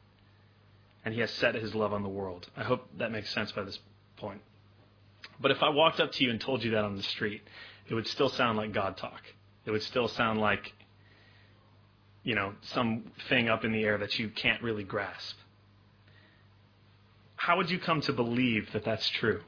And 1.04 1.14
he 1.14 1.22
has 1.22 1.32
set 1.32 1.56
his 1.56 1.74
love 1.74 1.94
on 1.94 2.04
the 2.04 2.10
world. 2.10 2.48
I 2.56 2.64
hope 2.64 2.88
that 2.98 3.12
makes 3.12 3.34
sense 3.34 3.52
by 3.52 3.64
this 3.64 3.80
point. 4.18 4.42
But 5.40 5.52
if 5.52 5.64
I 5.64 5.70
walked 5.70 6.00
up 6.00 6.12
to 6.14 6.24
you 6.24 6.30
and 6.30 6.40
told 6.40 6.64
you 6.64 6.72
that 6.72 6.84
on 6.84 6.96
the 6.96 7.04
street, 7.04 7.42
it 7.90 7.96
would 7.96 8.08
still 8.08 8.30
sound 8.30 8.58
like 8.58 8.74
God 8.74 8.98
talk. 8.98 9.22
It 9.66 9.72
would 9.72 9.84
still 9.84 10.08
sound 10.08 10.40
like 10.40 10.74
you 12.24 12.36
know, 12.36 12.54
some 12.62 13.12
thing 13.30 13.50
up 13.50 13.66
in 13.66 13.72
the 13.72 13.84
air 13.84 13.98
that 13.98 14.20
you 14.20 14.30
can't 14.30 14.62
really 14.62 14.84
grasp. 14.84 15.38
How 17.36 17.58
would 17.58 17.72
you 17.72 17.80
come 17.80 18.02
to 18.02 18.14
believe 18.14 18.72
that 18.74 18.86
that's 18.86 19.10
true? 19.10 19.42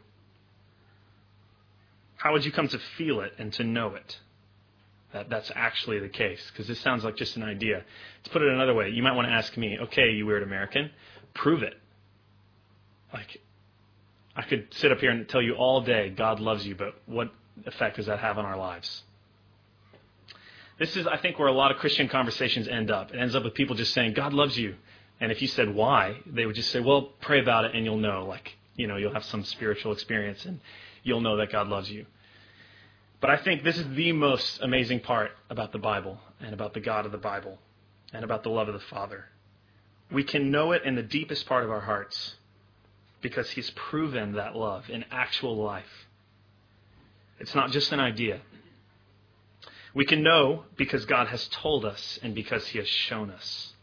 How 2.23 2.31
would 2.31 2.45
you 2.45 2.53
come 2.53 2.69
to 2.69 2.79
feel 2.97 3.19
it 3.19 3.33
and 3.37 3.51
to 3.51 3.65
know 3.65 3.95
it? 3.95 4.17
That 5.11 5.29
that's 5.29 5.51
actually 5.53 5.99
the 5.99 6.07
case? 6.07 6.41
Because 6.49 6.67
this 6.67 6.79
sounds 6.79 7.03
like 7.03 7.17
just 7.17 7.35
an 7.35 7.43
idea. 7.43 7.83
To 8.23 8.29
put 8.29 8.41
it 8.41 8.47
another 8.47 8.73
way, 8.73 8.91
you 8.91 9.03
might 9.03 9.11
want 9.11 9.27
to 9.27 9.33
ask 9.33 9.57
me, 9.57 9.77
okay, 9.77 10.11
you 10.11 10.25
weird 10.25 10.41
American, 10.41 10.89
prove 11.33 11.63
it. 11.63 11.73
Like, 13.11 13.41
I 14.37 14.43
could 14.43 14.73
sit 14.73 14.89
up 14.89 14.99
here 14.99 15.11
and 15.11 15.27
tell 15.27 15.41
you 15.41 15.55
all 15.55 15.81
day 15.81 16.11
God 16.11 16.39
loves 16.39 16.65
you, 16.65 16.75
but 16.75 16.95
what 17.07 17.29
effect 17.65 17.97
does 17.97 18.05
that 18.05 18.19
have 18.19 18.37
on 18.37 18.45
our 18.45 18.57
lives? 18.57 19.03
This 20.79 20.95
is, 20.95 21.05
I 21.05 21.17
think, 21.17 21.37
where 21.37 21.49
a 21.49 21.51
lot 21.51 21.71
of 21.71 21.77
Christian 21.77 22.07
conversations 22.07 22.69
end 22.69 22.89
up. 22.89 23.13
It 23.13 23.17
ends 23.17 23.35
up 23.35 23.43
with 23.43 23.53
people 23.53 23.75
just 23.75 23.93
saying, 23.93 24.13
God 24.13 24.31
loves 24.31 24.57
you. 24.57 24.75
And 25.19 25.29
if 25.29 25.41
you 25.41 25.49
said 25.49 25.75
why, 25.75 26.19
they 26.25 26.45
would 26.45 26.55
just 26.55 26.71
say, 26.71 26.79
well, 26.79 27.09
pray 27.19 27.41
about 27.41 27.65
it 27.65 27.75
and 27.75 27.83
you'll 27.83 27.97
know. 27.97 28.25
Like, 28.25 28.55
you 28.77 28.87
know, 28.87 28.95
you'll 28.95 29.13
have 29.13 29.25
some 29.25 29.43
spiritual 29.43 29.91
experience 29.91 30.45
and 30.45 30.61
you'll 31.03 31.21
know 31.21 31.37
that 31.37 31.51
God 31.51 31.67
loves 31.67 31.89
you. 31.91 32.05
But 33.21 33.29
I 33.29 33.37
think 33.37 33.63
this 33.63 33.77
is 33.77 33.87
the 33.95 34.11
most 34.11 34.59
amazing 34.61 34.99
part 34.99 35.31
about 35.49 35.71
the 35.71 35.79
Bible 35.79 36.19
and 36.41 36.53
about 36.53 36.73
the 36.73 36.81
God 36.81 37.05
of 37.05 37.11
the 37.11 37.17
Bible 37.17 37.57
and 38.11 38.23
about 38.23 38.43
the 38.43 38.49
love 38.49 38.67
of 38.67 38.73
the 38.73 38.79
Father. 38.81 39.25
We 40.11 40.23
can 40.23 40.51
know 40.51 40.73
it 40.73 40.83
in 40.83 40.95
the 40.95 41.03
deepest 41.03 41.45
part 41.45 41.63
of 41.63 41.71
our 41.71 41.79
hearts 41.79 42.35
because 43.21 43.49
He's 43.51 43.69
proven 43.71 44.33
that 44.33 44.55
love 44.55 44.89
in 44.89 45.05
actual 45.09 45.55
life. 45.55 46.07
It's 47.39 47.55
not 47.55 47.71
just 47.71 47.91
an 47.91 47.99
idea. 47.99 48.41
We 49.93 50.05
can 50.05 50.23
know 50.23 50.65
because 50.75 51.05
God 51.05 51.27
has 51.27 51.47
told 51.47 51.85
us 51.85 52.19
and 52.21 52.35
because 52.35 52.67
He 52.67 52.79
has 52.79 52.87
shown 52.87 53.29
us. 53.29 53.73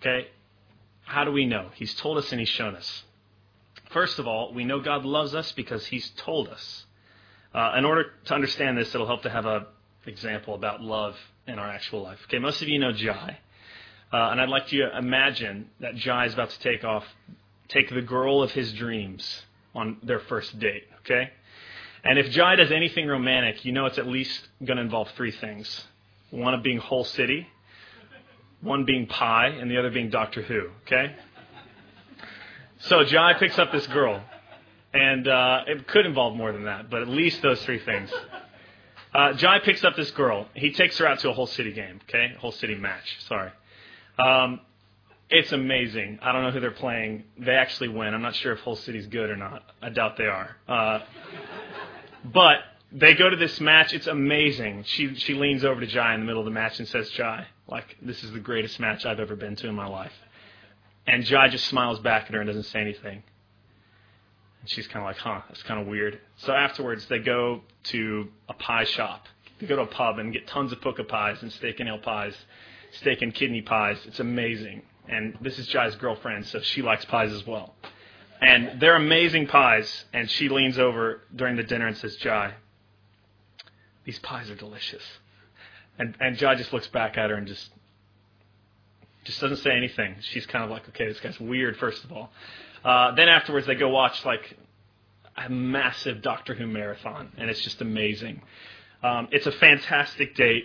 Okay? 0.00 0.28
How 1.02 1.24
do 1.24 1.32
we 1.32 1.46
know? 1.46 1.70
He's 1.74 1.94
told 1.94 2.18
us 2.18 2.30
and 2.32 2.40
He's 2.40 2.48
shown 2.48 2.74
us. 2.74 3.02
First 3.90 4.18
of 4.18 4.26
all, 4.26 4.52
we 4.52 4.64
know 4.64 4.80
God 4.80 5.04
loves 5.04 5.34
us 5.34 5.52
because 5.52 5.86
He's 5.86 6.10
told 6.10 6.48
us. 6.48 6.84
Uh, 7.54 7.74
in 7.78 7.84
order 7.84 8.12
to 8.26 8.34
understand 8.34 8.76
this, 8.76 8.94
it'll 8.94 9.06
help 9.06 9.22
to 9.22 9.30
have 9.30 9.46
an 9.46 9.64
example 10.06 10.54
about 10.54 10.82
love 10.82 11.16
in 11.46 11.58
our 11.58 11.68
actual 11.68 12.02
life. 12.02 12.18
Okay, 12.24 12.38
most 12.38 12.60
of 12.60 12.68
you 12.68 12.78
know 12.78 12.92
Jai. 12.92 13.38
Uh, 14.12 14.30
and 14.30 14.40
I'd 14.40 14.48
like 14.48 14.72
you 14.72 14.86
to 14.86 14.96
imagine 14.96 15.70
that 15.80 15.94
Jai 15.94 16.26
is 16.26 16.34
about 16.34 16.50
to 16.50 16.58
take 16.60 16.84
off, 16.84 17.04
take 17.68 17.90
the 17.90 18.02
girl 18.02 18.42
of 18.42 18.50
his 18.52 18.72
dreams 18.72 19.42
on 19.74 19.98
their 20.02 20.20
first 20.20 20.58
date. 20.58 20.84
Okay? 21.00 21.30
And 22.04 22.18
if 22.18 22.30
Jai 22.30 22.56
does 22.56 22.70
anything 22.70 23.06
romantic, 23.06 23.64
you 23.64 23.72
know 23.72 23.86
it's 23.86 23.98
at 23.98 24.06
least 24.06 24.48
going 24.64 24.76
to 24.76 24.82
involve 24.82 25.10
three 25.16 25.32
things 25.32 25.84
one 26.30 26.52
of 26.52 26.62
being 26.62 26.76
Hull 26.76 27.04
City, 27.04 27.46
one 28.60 28.84
being 28.84 29.06
Pi, 29.06 29.46
and 29.46 29.70
the 29.70 29.78
other 29.78 29.90
being 29.90 30.10
Doctor 30.10 30.42
Who. 30.42 30.68
Okay? 30.82 31.14
So 32.80 33.04
Jai 33.04 33.34
picks 33.34 33.58
up 33.58 33.72
this 33.72 33.86
girl, 33.88 34.22
and 34.94 35.26
uh, 35.26 35.62
it 35.66 35.88
could 35.88 36.06
involve 36.06 36.36
more 36.36 36.52
than 36.52 36.64
that, 36.64 36.90
but 36.90 37.02
at 37.02 37.08
least 37.08 37.42
those 37.42 37.62
three 37.64 37.80
things. 37.80 38.10
Uh, 39.12 39.32
Jai 39.32 39.58
picks 39.60 39.82
up 39.84 39.96
this 39.96 40.10
girl. 40.12 40.46
He 40.54 40.72
takes 40.72 40.98
her 40.98 41.06
out 41.06 41.18
to 41.20 41.30
a 41.30 41.32
Hull 41.32 41.46
City 41.46 41.72
game, 41.72 42.00
okay? 42.08 42.34
Hull 42.40 42.52
City 42.52 42.74
match, 42.74 43.18
sorry. 43.26 43.50
Um, 44.18 44.60
it's 45.30 45.52
amazing. 45.52 46.20
I 46.22 46.32
don't 46.32 46.42
know 46.42 46.50
who 46.50 46.60
they're 46.60 46.70
playing. 46.70 47.24
They 47.38 47.52
actually 47.52 47.88
win. 47.88 48.14
I'm 48.14 48.22
not 48.22 48.34
sure 48.34 48.52
if 48.52 48.60
Hull 48.60 48.76
City's 48.76 49.06
good 49.06 49.28
or 49.28 49.36
not. 49.36 49.62
I 49.82 49.90
doubt 49.90 50.16
they 50.16 50.26
are. 50.26 50.56
Uh, 50.66 51.00
but 52.24 52.58
they 52.92 53.14
go 53.14 53.28
to 53.28 53.36
this 53.36 53.60
match. 53.60 53.92
It's 53.92 54.06
amazing. 54.06 54.84
She 54.84 55.14
she 55.16 55.34
leans 55.34 55.64
over 55.64 55.80
to 55.80 55.86
Jai 55.86 56.14
in 56.14 56.20
the 56.20 56.26
middle 56.26 56.40
of 56.40 56.46
the 56.46 56.50
match 56.50 56.78
and 56.78 56.88
says, 56.88 57.10
"Jai, 57.10 57.46
like 57.66 57.96
this 58.00 58.24
is 58.24 58.32
the 58.32 58.40
greatest 58.40 58.80
match 58.80 59.04
I've 59.04 59.20
ever 59.20 59.36
been 59.36 59.56
to 59.56 59.68
in 59.68 59.74
my 59.74 59.86
life." 59.86 60.12
And 61.08 61.24
Jai 61.24 61.48
just 61.48 61.64
smiles 61.64 61.98
back 62.00 62.26
at 62.26 62.34
her 62.34 62.40
and 62.40 62.46
doesn't 62.46 62.64
say 62.64 62.80
anything. 62.80 63.22
And 64.60 64.70
she's 64.70 64.86
kind 64.86 65.02
of 65.02 65.06
like, 65.06 65.16
"Huh, 65.16 65.40
that's 65.48 65.62
kind 65.62 65.80
of 65.80 65.86
weird." 65.86 66.20
So 66.36 66.52
afterwards, 66.52 67.06
they 67.06 67.18
go 67.18 67.62
to 67.84 68.28
a 68.48 68.52
pie 68.52 68.84
shop. 68.84 69.26
They 69.58 69.66
go 69.66 69.76
to 69.76 69.82
a 69.82 69.86
pub 69.86 70.18
and 70.18 70.32
get 70.32 70.46
tons 70.46 70.70
of 70.70 70.80
Pukka 70.80 71.08
pies 71.08 71.42
and 71.42 71.50
steak 71.50 71.80
and 71.80 71.88
ale 71.88 71.98
pies, 71.98 72.36
steak 72.92 73.22
and 73.22 73.34
kidney 73.34 73.62
pies. 73.62 73.98
It's 74.04 74.20
amazing. 74.20 74.82
And 75.08 75.38
this 75.40 75.58
is 75.58 75.66
Jai's 75.66 75.96
girlfriend, 75.96 76.46
so 76.46 76.60
she 76.60 76.82
likes 76.82 77.06
pies 77.06 77.32
as 77.32 77.46
well. 77.46 77.74
And 78.42 78.78
they're 78.78 78.94
amazing 78.94 79.46
pies. 79.46 80.04
And 80.12 80.30
she 80.30 80.50
leans 80.50 80.78
over 80.78 81.22
during 81.34 81.56
the 81.56 81.62
dinner 81.62 81.86
and 81.86 81.96
says, 81.96 82.16
Jai, 82.16 82.52
these 84.04 84.18
pies 84.18 84.50
are 84.50 84.54
delicious. 84.54 85.02
And, 85.98 86.14
and 86.20 86.36
Jai 86.36 86.54
just 86.54 86.72
looks 86.74 86.86
back 86.88 87.16
at 87.16 87.30
her 87.30 87.36
and 87.36 87.46
just 87.46 87.70
just 89.28 89.42
doesn't 89.42 89.58
say 89.58 89.72
anything. 89.72 90.16
She's 90.20 90.46
kind 90.46 90.64
of 90.64 90.70
like, 90.70 90.88
okay, 90.88 91.06
this 91.06 91.20
guy's 91.20 91.38
weird, 91.38 91.76
first 91.76 92.02
of 92.02 92.12
all. 92.12 92.30
Uh, 92.82 93.14
then 93.14 93.28
afterwards, 93.28 93.66
they 93.66 93.74
go 93.74 93.90
watch 93.90 94.24
like 94.24 94.56
a 95.36 95.50
massive 95.50 96.22
Doctor 96.22 96.54
Who 96.54 96.66
marathon, 96.66 97.30
and 97.36 97.50
it's 97.50 97.60
just 97.60 97.82
amazing. 97.82 98.40
Um, 99.02 99.28
it's 99.30 99.46
a 99.46 99.52
fantastic 99.52 100.34
date. 100.34 100.64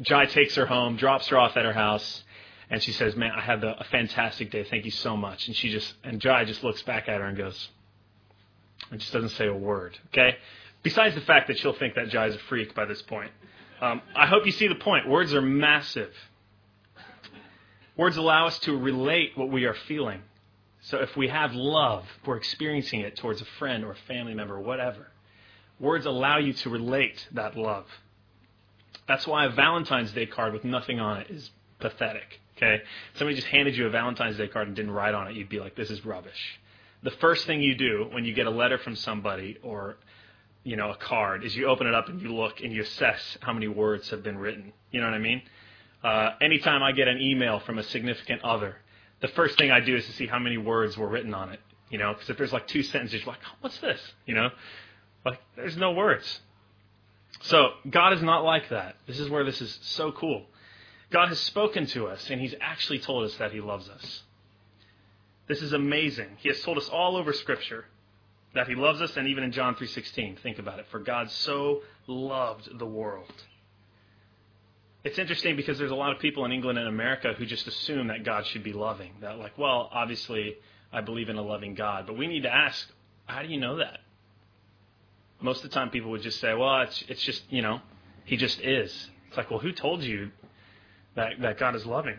Jai 0.00 0.26
takes 0.26 0.54
her 0.54 0.66
home, 0.66 0.96
drops 0.96 1.26
her 1.28 1.38
off 1.38 1.56
at 1.56 1.64
her 1.64 1.72
house, 1.72 2.22
and 2.70 2.80
she 2.80 2.92
says, 2.92 3.16
"Man, 3.16 3.32
I 3.32 3.40
had 3.40 3.64
a 3.64 3.84
fantastic 3.90 4.52
day. 4.52 4.62
Thank 4.62 4.84
you 4.84 4.92
so 4.92 5.16
much." 5.16 5.48
And 5.48 5.56
she 5.56 5.70
just 5.70 5.92
and 6.04 6.20
Jai 6.20 6.44
just 6.44 6.62
looks 6.62 6.82
back 6.82 7.08
at 7.08 7.20
her 7.20 7.26
and 7.26 7.36
goes, 7.36 7.68
and 8.92 9.00
just 9.00 9.12
doesn't 9.12 9.30
say 9.30 9.48
a 9.48 9.54
word. 9.54 9.98
Okay. 10.08 10.36
Besides 10.84 11.16
the 11.16 11.20
fact 11.22 11.48
that 11.48 11.58
she'll 11.58 11.72
think 11.72 11.96
that 11.96 12.10
Jai's 12.10 12.36
a 12.36 12.38
freak 12.38 12.72
by 12.76 12.84
this 12.84 13.02
point. 13.02 13.32
Um, 13.80 14.00
I 14.14 14.26
hope 14.26 14.46
you 14.46 14.52
see 14.52 14.68
the 14.68 14.76
point. 14.76 15.08
Words 15.08 15.34
are 15.34 15.42
massive. 15.42 16.14
Words 17.96 18.16
allow 18.16 18.46
us 18.46 18.58
to 18.60 18.76
relate 18.76 19.32
what 19.36 19.50
we 19.50 19.64
are 19.64 19.74
feeling. 19.88 20.22
So 20.82 20.98
if 20.98 21.16
we 21.16 21.28
have 21.28 21.52
love, 21.54 22.04
we're 22.26 22.36
experiencing 22.36 23.00
it 23.00 23.16
towards 23.16 23.40
a 23.40 23.46
friend 23.58 23.84
or 23.84 23.92
a 23.92 23.96
family 24.06 24.34
member 24.34 24.54
or 24.54 24.60
whatever, 24.60 25.08
words 25.80 26.06
allow 26.06 26.38
you 26.38 26.52
to 26.52 26.70
relate 26.70 27.26
that 27.32 27.56
love. 27.56 27.86
That's 29.08 29.26
why 29.26 29.46
a 29.46 29.50
Valentine's 29.50 30.12
Day 30.12 30.26
card 30.26 30.52
with 30.52 30.64
nothing 30.64 31.00
on 31.00 31.18
it 31.18 31.30
is 31.30 31.50
pathetic. 31.80 32.40
Okay? 32.56 32.82
Somebody 33.14 33.36
just 33.36 33.48
handed 33.48 33.76
you 33.76 33.86
a 33.86 33.90
Valentine's 33.90 34.36
Day 34.36 34.48
card 34.48 34.68
and 34.68 34.76
didn't 34.76 34.92
write 34.92 35.14
on 35.14 35.28
it, 35.28 35.34
you'd 35.34 35.48
be 35.48 35.60
like, 35.60 35.74
this 35.74 35.90
is 35.90 36.04
rubbish. 36.04 36.60
The 37.02 37.10
first 37.12 37.46
thing 37.46 37.62
you 37.62 37.76
do 37.76 38.08
when 38.12 38.24
you 38.24 38.34
get 38.34 38.46
a 38.46 38.50
letter 38.50 38.78
from 38.78 38.96
somebody 38.96 39.58
or 39.62 39.96
you 40.66 40.74
know, 40.74 40.90
a 40.90 40.96
card 40.96 41.44
is 41.44 41.54
you 41.54 41.68
open 41.68 41.86
it 41.86 41.94
up 41.94 42.08
and 42.08 42.20
you 42.20 42.34
look 42.34 42.60
and 42.60 42.72
you 42.72 42.82
assess 42.82 43.38
how 43.40 43.52
many 43.52 43.68
words 43.68 44.10
have 44.10 44.24
been 44.24 44.36
written. 44.36 44.72
You 44.90 45.00
know 45.00 45.06
what 45.06 45.14
I 45.14 45.20
mean? 45.20 45.42
Uh, 46.06 46.36
anytime 46.40 46.84
I 46.84 46.92
get 46.92 47.08
an 47.08 47.20
email 47.20 47.58
from 47.58 47.78
a 47.78 47.82
significant 47.82 48.44
other, 48.44 48.76
the 49.22 49.26
first 49.26 49.58
thing 49.58 49.72
I 49.72 49.80
do 49.80 49.96
is 49.96 50.06
to 50.06 50.12
see 50.12 50.28
how 50.28 50.38
many 50.38 50.56
words 50.56 50.96
were 50.96 51.08
written 51.08 51.34
on 51.34 51.50
it. 51.50 51.58
You 51.90 51.98
know, 51.98 52.12
because 52.12 52.30
if 52.30 52.38
there's 52.38 52.52
like 52.52 52.68
two 52.68 52.84
sentences, 52.84 53.22
you're 53.22 53.32
like, 53.32 53.42
oh, 53.44 53.56
what's 53.60 53.78
this? 53.78 54.00
You 54.24 54.36
know, 54.36 54.50
like 55.24 55.40
there's 55.56 55.76
no 55.76 55.90
words. 55.90 56.40
So 57.40 57.70
God 57.90 58.12
is 58.12 58.22
not 58.22 58.44
like 58.44 58.68
that. 58.68 58.94
This 59.08 59.18
is 59.18 59.28
where 59.28 59.42
this 59.42 59.60
is 59.60 59.80
so 59.82 60.12
cool. 60.12 60.46
God 61.10 61.26
has 61.26 61.40
spoken 61.40 61.86
to 61.86 62.06
us, 62.06 62.30
and 62.30 62.40
He's 62.40 62.54
actually 62.60 63.00
told 63.00 63.24
us 63.24 63.34
that 63.38 63.50
He 63.50 63.60
loves 63.60 63.88
us. 63.88 64.22
This 65.48 65.60
is 65.60 65.72
amazing. 65.72 66.28
He 66.38 66.50
has 66.50 66.60
told 66.60 66.78
us 66.78 66.88
all 66.88 67.16
over 67.16 67.32
Scripture 67.32 67.84
that 68.54 68.68
He 68.68 68.76
loves 68.76 69.00
us, 69.00 69.16
and 69.16 69.26
even 69.26 69.42
in 69.42 69.50
John 69.50 69.74
3.16, 69.74 70.38
think 70.38 70.60
about 70.60 70.78
it. 70.78 70.86
For 70.92 71.00
God 71.00 71.32
so 71.32 71.82
loved 72.06 72.78
the 72.78 72.86
world. 72.86 73.32
It's 75.06 75.20
interesting 75.20 75.54
because 75.54 75.78
there's 75.78 75.92
a 75.92 75.94
lot 75.94 76.10
of 76.10 76.18
people 76.18 76.44
in 76.46 76.50
England 76.50 76.80
and 76.80 76.88
America 76.88 77.32
who 77.32 77.46
just 77.46 77.68
assume 77.68 78.08
that 78.08 78.24
God 78.24 78.44
should 78.44 78.64
be 78.64 78.72
loving. 78.72 79.12
That, 79.20 79.38
like, 79.38 79.56
well, 79.56 79.88
obviously, 79.92 80.56
I 80.92 81.00
believe 81.00 81.28
in 81.28 81.36
a 81.36 81.42
loving 81.42 81.76
God. 81.76 82.08
But 82.08 82.18
we 82.18 82.26
need 82.26 82.42
to 82.42 82.52
ask, 82.52 82.88
how 83.24 83.40
do 83.42 83.48
you 83.48 83.60
know 83.60 83.76
that? 83.76 84.00
Most 85.40 85.62
of 85.62 85.70
the 85.70 85.74
time, 85.76 85.90
people 85.90 86.10
would 86.10 86.22
just 86.22 86.40
say, 86.40 86.54
well, 86.54 86.80
it's, 86.80 87.04
it's 87.06 87.22
just, 87.22 87.44
you 87.50 87.62
know, 87.62 87.80
He 88.24 88.36
just 88.36 88.60
is. 88.60 88.90
It's 89.28 89.36
like, 89.36 89.48
well, 89.48 89.60
who 89.60 89.70
told 89.70 90.02
you 90.02 90.32
that, 91.14 91.34
that 91.40 91.56
God 91.60 91.76
is 91.76 91.86
loving. 91.86 92.16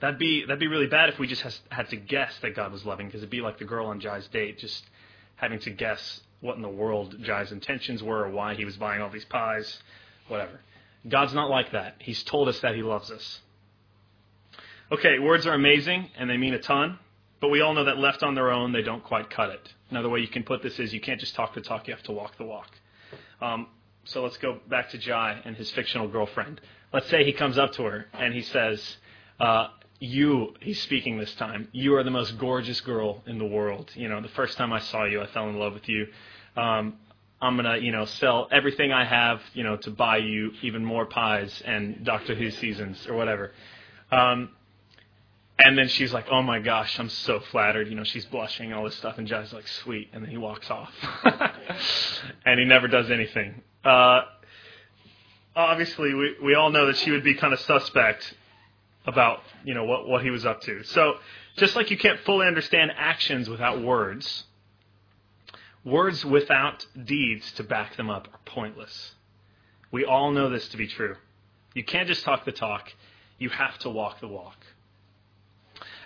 That'd 0.00 0.18
be 0.18 0.42
that'd 0.42 0.60
be 0.60 0.66
really 0.66 0.88
bad 0.88 1.08
if 1.08 1.18
we 1.18 1.26
just 1.26 1.40
has, 1.40 1.58
had 1.70 1.88
to 1.88 1.96
guess 1.96 2.38
that 2.42 2.54
God 2.54 2.72
was 2.72 2.84
loving, 2.84 3.06
because 3.06 3.20
it'd 3.20 3.30
be 3.30 3.40
like 3.40 3.58
the 3.58 3.64
girl 3.64 3.86
on 3.86 4.00
Jai's 4.00 4.28
date, 4.28 4.58
just 4.58 4.84
having 5.36 5.60
to 5.60 5.70
guess 5.70 6.20
what 6.42 6.56
in 6.56 6.62
the 6.62 6.68
world 6.68 7.16
Jai's 7.22 7.52
intentions 7.52 8.02
were, 8.02 8.26
or 8.26 8.28
why 8.28 8.54
he 8.54 8.66
was 8.66 8.76
buying 8.76 9.00
all 9.00 9.08
these 9.08 9.24
pies, 9.24 9.78
whatever. 10.28 10.60
God's 11.08 11.34
not 11.34 11.50
like 11.50 11.72
that. 11.72 11.96
He's 11.98 12.22
told 12.22 12.48
us 12.48 12.60
that 12.60 12.74
He 12.74 12.82
loves 12.82 13.10
us. 13.10 13.40
Okay, 14.92 15.18
words 15.18 15.46
are 15.46 15.54
amazing 15.54 16.10
and 16.16 16.28
they 16.28 16.36
mean 16.36 16.54
a 16.54 16.58
ton, 16.58 16.98
but 17.40 17.48
we 17.48 17.60
all 17.60 17.74
know 17.74 17.84
that 17.84 17.98
left 17.98 18.22
on 18.22 18.34
their 18.34 18.50
own, 18.50 18.72
they 18.72 18.82
don't 18.82 19.02
quite 19.02 19.30
cut 19.30 19.50
it. 19.50 19.74
Another 19.90 20.08
way 20.08 20.20
you 20.20 20.28
can 20.28 20.44
put 20.44 20.62
this 20.62 20.78
is 20.78 20.92
you 20.92 21.00
can't 21.00 21.20
just 21.20 21.34
talk 21.34 21.54
the 21.54 21.60
talk, 21.60 21.88
you 21.88 21.94
have 21.94 22.02
to 22.04 22.12
walk 22.12 22.36
the 22.36 22.44
walk. 22.44 22.70
Um, 23.40 23.68
so 24.04 24.22
let's 24.22 24.36
go 24.36 24.58
back 24.68 24.90
to 24.90 24.98
Jai 24.98 25.40
and 25.44 25.56
his 25.56 25.70
fictional 25.70 26.08
girlfriend 26.08 26.60
let's 26.94 27.10
say 27.10 27.24
he 27.24 27.32
comes 27.32 27.58
up 27.58 27.72
to 27.72 27.82
her 27.82 28.06
and 28.14 28.32
he 28.32 28.40
says, 28.40 28.96
uh, 29.40 29.66
you, 29.98 30.54
he's 30.60 30.80
speaking 30.80 31.18
this 31.18 31.34
time, 31.34 31.68
you 31.72 31.96
are 31.96 32.04
the 32.04 32.10
most 32.10 32.38
gorgeous 32.38 32.80
girl 32.80 33.22
in 33.26 33.38
the 33.38 33.44
world. 33.44 33.90
You 33.94 34.08
know, 34.08 34.20
the 34.20 34.28
first 34.28 34.56
time 34.56 34.72
I 34.72 34.78
saw 34.78 35.04
you, 35.04 35.20
I 35.20 35.26
fell 35.26 35.48
in 35.48 35.58
love 35.58 35.74
with 35.74 35.88
you. 35.88 36.06
Um, 36.56 36.94
I'm 37.44 37.56
gonna, 37.56 37.76
you 37.76 37.92
know, 37.92 38.06
sell 38.06 38.48
everything 38.50 38.90
I 38.92 39.04
have, 39.04 39.42
you 39.52 39.64
know, 39.64 39.76
to 39.78 39.90
buy 39.90 40.16
you 40.16 40.52
even 40.62 40.84
more 40.84 41.04
pies 41.04 41.62
and 41.64 42.04
Doctor 42.04 42.34
Who 42.34 42.50
seasons 42.50 43.06
or 43.06 43.14
whatever. 43.14 43.52
Um, 44.10 44.50
and 45.58 45.78
then 45.78 45.88
she's 45.88 46.12
like, 46.12 46.26
"Oh 46.30 46.42
my 46.42 46.58
gosh, 46.58 46.98
I'm 46.98 47.10
so 47.10 47.40
flattered." 47.40 47.88
You 47.88 47.94
know, 47.96 48.04
she's 48.04 48.24
blushing, 48.24 48.72
all 48.72 48.84
this 48.84 48.96
stuff, 48.96 49.18
and 49.18 49.28
Jai's 49.28 49.52
like, 49.52 49.68
"Sweet," 49.68 50.08
and 50.12 50.24
then 50.24 50.30
he 50.30 50.36
walks 50.36 50.70
off, 50.70 50.92
and 52.44 52.58
he 52.58 52.64
never 52.64 52.88
does 52.88 53.10
anything. 53.10 53.62
Uh, 53.84 54.22
obviously, 55.54 56.14
we 56.14 56.36
we 56.42 56.54
all 56.54 56.70
know 56.70 56.86
that 56.86 56.96
she 56.96 57.10
would 57.10 57.22
be 57.22 57.34
kind 57.34 57.52
of 57.52 57.60
suspect 57.60 58.34
about 59.06 59.42
you 59.64 59.74
know 59.74 59.84
what 59.84 60.08
what 60.08 60.22
he 60.22 60.30
was 60.30 60.44
up 60.44 60.62
to. 60.62 60.82
So, 60.84 61.16
just 61.56 61.76
like 61.76 61.90
you 61.90 61.98
can't 61.98 62.20
fully 62.20 62.46
understand 62.46 62.90
actions 62.96 63.48
without 63.48 63.82
words, 63.82 64.44
words 65.84 66.24
without 66.24 66.86
deeds 67.04 67.52
to 67.52 67.62
back 67.62 67.96
them 67.96 68.10
up 68.10 68.28
are 68.32 68.40
pointless. 68.44 69.14
We 69.90 70.04
all 70.04 70.32
know 70.32 70.50
this 70.50 70.68
to 70.68 70.76
be 70.76 70.88
true. 70.88 71.16
You 71.74 71.84
can't 71.84 72.08
just 72.08 72.24
talk 72.24 72.44
the 72.44 72.52
talk; 72.52 72.92
you 73.38 73.50
have 73.50 73.78
to 73.80 73.90
walk 73.90 74.20
the 74.20 74.28
walk. 74.28 74.56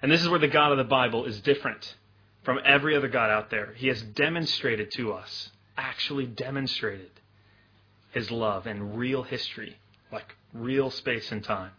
And 0.03 0.11
this 0.11 0.23
is 0.23 0.29
where 0.29 0.39
the 0.39 0.49
God 0.49 0.73
of 0.73 0.79
the 0.79 0.85
Bible 0.85 1.25
is 1.25 1.41
different 1.41 1.97
from 2.43 2.59
every 2.65 2.97
other 2.97 3.09
God 3.09 3.31
out 3.31 3.51
there. 3.51 3.73
He 3.75 3.89
has 3.89 4.01
demonstrated 4.01 4.91
to 4.93 5.13
us, 5.13 5.51
actually 5.77 6.27
demonstrated, 6.27 7.11
his 8.13 8.31
love 8.31 8.67
in 8.67 8.97
real 8.97 9.23
history, 9.23 9.77
like 10.11 10.35
real 10.53 10.91
space 10.91 11.31
and 11.31 11.45
time. 11.45 11.73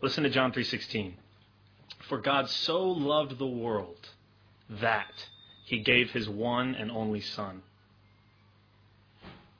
Listen 0.00 0.24
to 0.24 0.30
John 0.30 0.52
3:16. 0.52 1.14
For 2.08 2.18
God 2.18 2.50
so 2.50 2.82
loved 2.82 3.38
the 3.38 3.46
world 3.46 4.08
that 4.68 5.28
he 5.64 5.78
gave 5.78 6.10
his 6.10 6.28
one 6.28 6.74
and 6.74 6.90
only 6.90 7.20
son. 7.20 7.62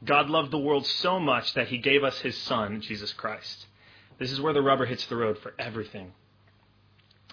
God 0.05 0.29
loved 0.29 0.51
the 0.51 0.59
world 0.59 0.87
so 0.87 1.19
much 1.19 1.55
that 1.55 1.69
he 1.69 1.79
gave 1.79 2.05
us 2.05 2.19
his 2.19 2.37
son, 2.37 2.83
Jesus 2.83 3.13
Christ. 3.13 3.67
This 4.19 4.31
is 4.31 4.41
where 4.41 4.53
the 4.53 4.63
rubber 4.63 4.85
hits 4.85 5.07
the 5.07 5.17
road 5.17 5.39
for 5.39 5.55
everything. 5.59 6.13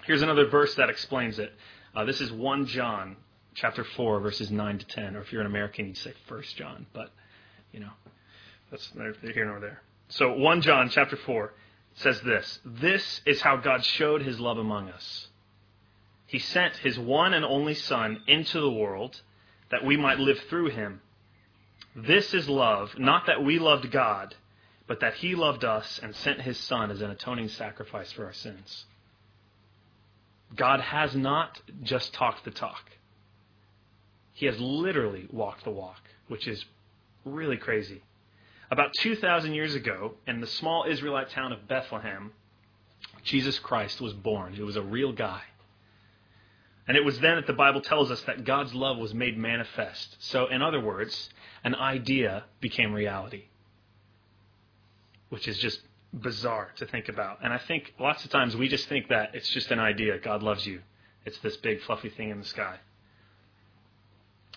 Here's 0.05 0.21
another 0.21 0.47
verse 0.47 0.73
that 0.75 0.89
explains 0.89 1.37
it. 1.37 1.53
Uh, 1.93 2.05
this 2.05 2.21
is 2.21 2.31
1 2.31 2.65
John 2.67 3.17
chapter 3.53 3.83
4 3.83 4.21
verses 4.21 4.49
9 4.49 4.79
to 4.79 4.85
10 4.85 5.17
or 5.17 5.21
if 5.21 5.31
you're 5.31 5.41
an 5.41 5.47
American 5.47 5.87
you'd 5.87 5.97
say 5.97 6.13
1 6.27 6.43
John, 6.55 6.85
but 6.93 7.11
you 7.73 7.81
know, 7.81 7.91
that's 8.71 8.89
neither 8.95 9.15
here 9.33 9.45
nor 9.45 9.59
there. 9.59 9.81
So 10.07 10.33
1 10.37 10.61
John 10.61 10.89
chapter 10.89 11.17
4 11.17 11.53
says 11.95 12.21
this, 12.21 12.59
"This 12.63 13.21
is 13.25 13.41
how 13.41 13.57
God 13.57 13.83
showed 13.83 14.21
his 14.21 14.39
love 14.39 14.57
among 14.57 14.89
us. 14.89 15.27
He 16.31 16.39
sent 16.39 16.77
his 16.77 16.97
one 16.97 17.33
and 17.33 17.43
only 17.43 17.73
son 17.73 18.23
into 18.25 18.61
the 18.61 18.71
world 18.71 19.21
that 19.69 19.83
we 19.83 19.97
might 19.97 20.17
live 20.17 20.39
through 20.43 20.69
him. 20.69 21.01
This 21.93 22.33
is 22.33 22.47
love, 22.47 22.97
not 22.97 23.25
that 23.25 23.43
we 23.43 23.59
loved 23.59 23.91
God, 23.91 24.33
but 24.87 25.01
that 25.01 25.15
he 25.15 25.35
loved 25.35 25.65
us 25.65 25.99
and 26.01 26.15
sent 26.15 26.39
his 26.39 26.57
son 26.57 26.89
as 26.89 27.01
an 27.01 27.11
atoning 27.11 27.49
sacrifice 27.49 28.13
for 28.13 28.23
our 28.25 28.31
sins." 28.31 28.85
God 30.55 30.79
has 30.79 31.13
not 31.17 31.61
just 31.83 32.13
talked 32.13 32.45
the 32.45 32.51
talk. 32.51 32.91
He 34.31 34.45
has 34.45 34.57
literally 34.57 35.27
walked 35.31 35.65
the 35.65 35.69
walk, 35.69 36.01
which 36.29 36.47
is 36.47 36.63
really 37.25 37.57
crazy. 37.57 38.03
About 38.69 38.93
2,000 38.99 39.53
years 39.53 39.75
ago, 39.75 40.15
in 40.25 40.39
the 40.39 40.47
small 40.47 40.85
Israelite 40.85 41.29
town 41.29 41.51
of 41.51 41.67
Bethlehem, 41.67 42.31
Jesus 43.21 43.59
Christ 43.59 43.99
was 43.99 44.13
born. 44.13 44.53
He 44.53 44.63
was 44.63 44.77
a 44.77 44.81
real 44.81 45.11
guy. 45.11 45.43
And 46.91 46.97
it 46.97 47.05
was 47.05 47.17
then 47.21 47.37
that 47.37 47.47
the 47.47 47.53
Bible 47.53 47.79
tells 47.79 48.11
us 48.11 48.21
that 48.23 48.43
God's 48.43 48.73
love 48.73 48.97
was 48.97 49.13
made 49.13 49.37
manifest. 49.37 50.17
So, 50.19 50.47
in 50.47 50.61
other 50.61 50.81
words, 50.81 51.29
an 51.63 51.73
idea 51.73 52.43
became 52.59 52.91
reality, 52.91 53.45
which 55.29 55.47
is 55.47 55.57
just 55.57 55.79
bizarre 56.11 56.71
to 56.75 56.85
think 56.85 57.07
about. 57.07 57.37
And 57.45 57.53
I 57.53 57.59
think 57.59 57.93
lots 57.97 58.25
of 58.25 58.29
times 58.29 58.57
we 58.57 58.67
just 58.67 58.89
think 58.89 59.07
that 59.07 59.33
it's 59.33 59.47
just 59.47 59.71
an 59.71 59.79
idea. 59.79 60.19
God 60.19 60.43
loves 60.43 60.65
you. 60.65 60.81
It's 61.23 61.37
this 61.37 61.55
big 61.55 61.81
fluffy 61.83 62.09
thing 62.09 62.29
in 62.29 62.39
the 62.39 62.45
sky. 62.45 62.75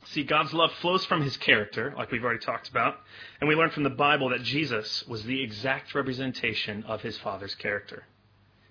See, 0.06 0.24
God's 0.24 0.52
love 0.52 0.72
flows 0.80 1.04
from 1.04 1.22
his 1.22 1.36
character, 1.36 1.94
like 1.96 2.10
we've 2.10 2.24
already 2.24 2.44
talked 2.44 2.68
about. 2.68 2.96
And 3.40 3.48
we 3.48 3.54
learn 3.54 3.70
from 3.70 3.84
the 3.84 3.90
Bible 3.90 4.30
that 4.30 4.42
Jesus 4.42 5.06
was 5.06 5.22
the 5.22 5.40
exact 5.40 5.94
representation 5.94 6.82
of 6.82 7.00
his 7.00 7.16
Father's 7.16 7.54
character, 7.54 8.06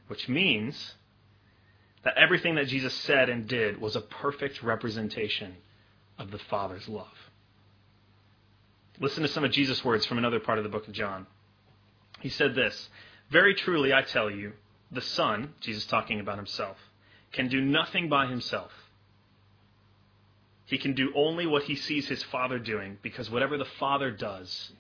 which 0.08 0.28
means 0.28 0.96
that 2.04 2.18
everything 2.18 2.56
that 2.56 2.68
Jesus 2.68 2.94
said 2.94 3.30
and 3.30 3.48
did 3.48 3.80
was 3.80 3.96
a 3.96 4.02
perfect 4.02 4.62
representation 4.62 5.56
of 6.18 6.32
the 6.32 6.40
Father's 6.40 6.88
love. 6.88 7.08
Listen 9.00 9.24
to 9.24 9.30
some 9.30 9.44
of 9.44 9.52
Jesus' 9.52 9.84
words 9.84 10.06
from 10.06 10.18
another 10.18 10.40
part 10.40 10.58
of 10.58 10.64
the 10.64 10.70
book 10.70 10.88
of 10.88 10.94
John. 10.94 11.26
He 12.20 12.30
said 12.30 12.56
this 12.56 12.90
Very 13.30 13.56
truly, 13.56 13.94
I 13.94 14.02
tell 14.02 14.30
you, 14.30 14.54
the 14.92 15.02
Son, 15.02 15.54
Jesus 15.62 15.86
talking 15.86 16.20
about 16.20 16.38
himself, 16.38 16.78
can 17.32 17.48
do 17.48 17.62
nothing 17.62 18.10
by 18.10 18.28
himself. 18.28 18.72
He 20.66 20.78
can 20.78 20.94
do 20.94 21.12
only 21.16 21.46
what 21.46 21.64
he 21.64 21.76
sees 21.76 22.08
his 22.08 22.24
Father 22.24 22.60
doing, 22.60 22.98
because 23.02 23.30
whatever 23.30 23.58
the 23.58 23.66
Father 23.66 24.12
does, 24.12 24.72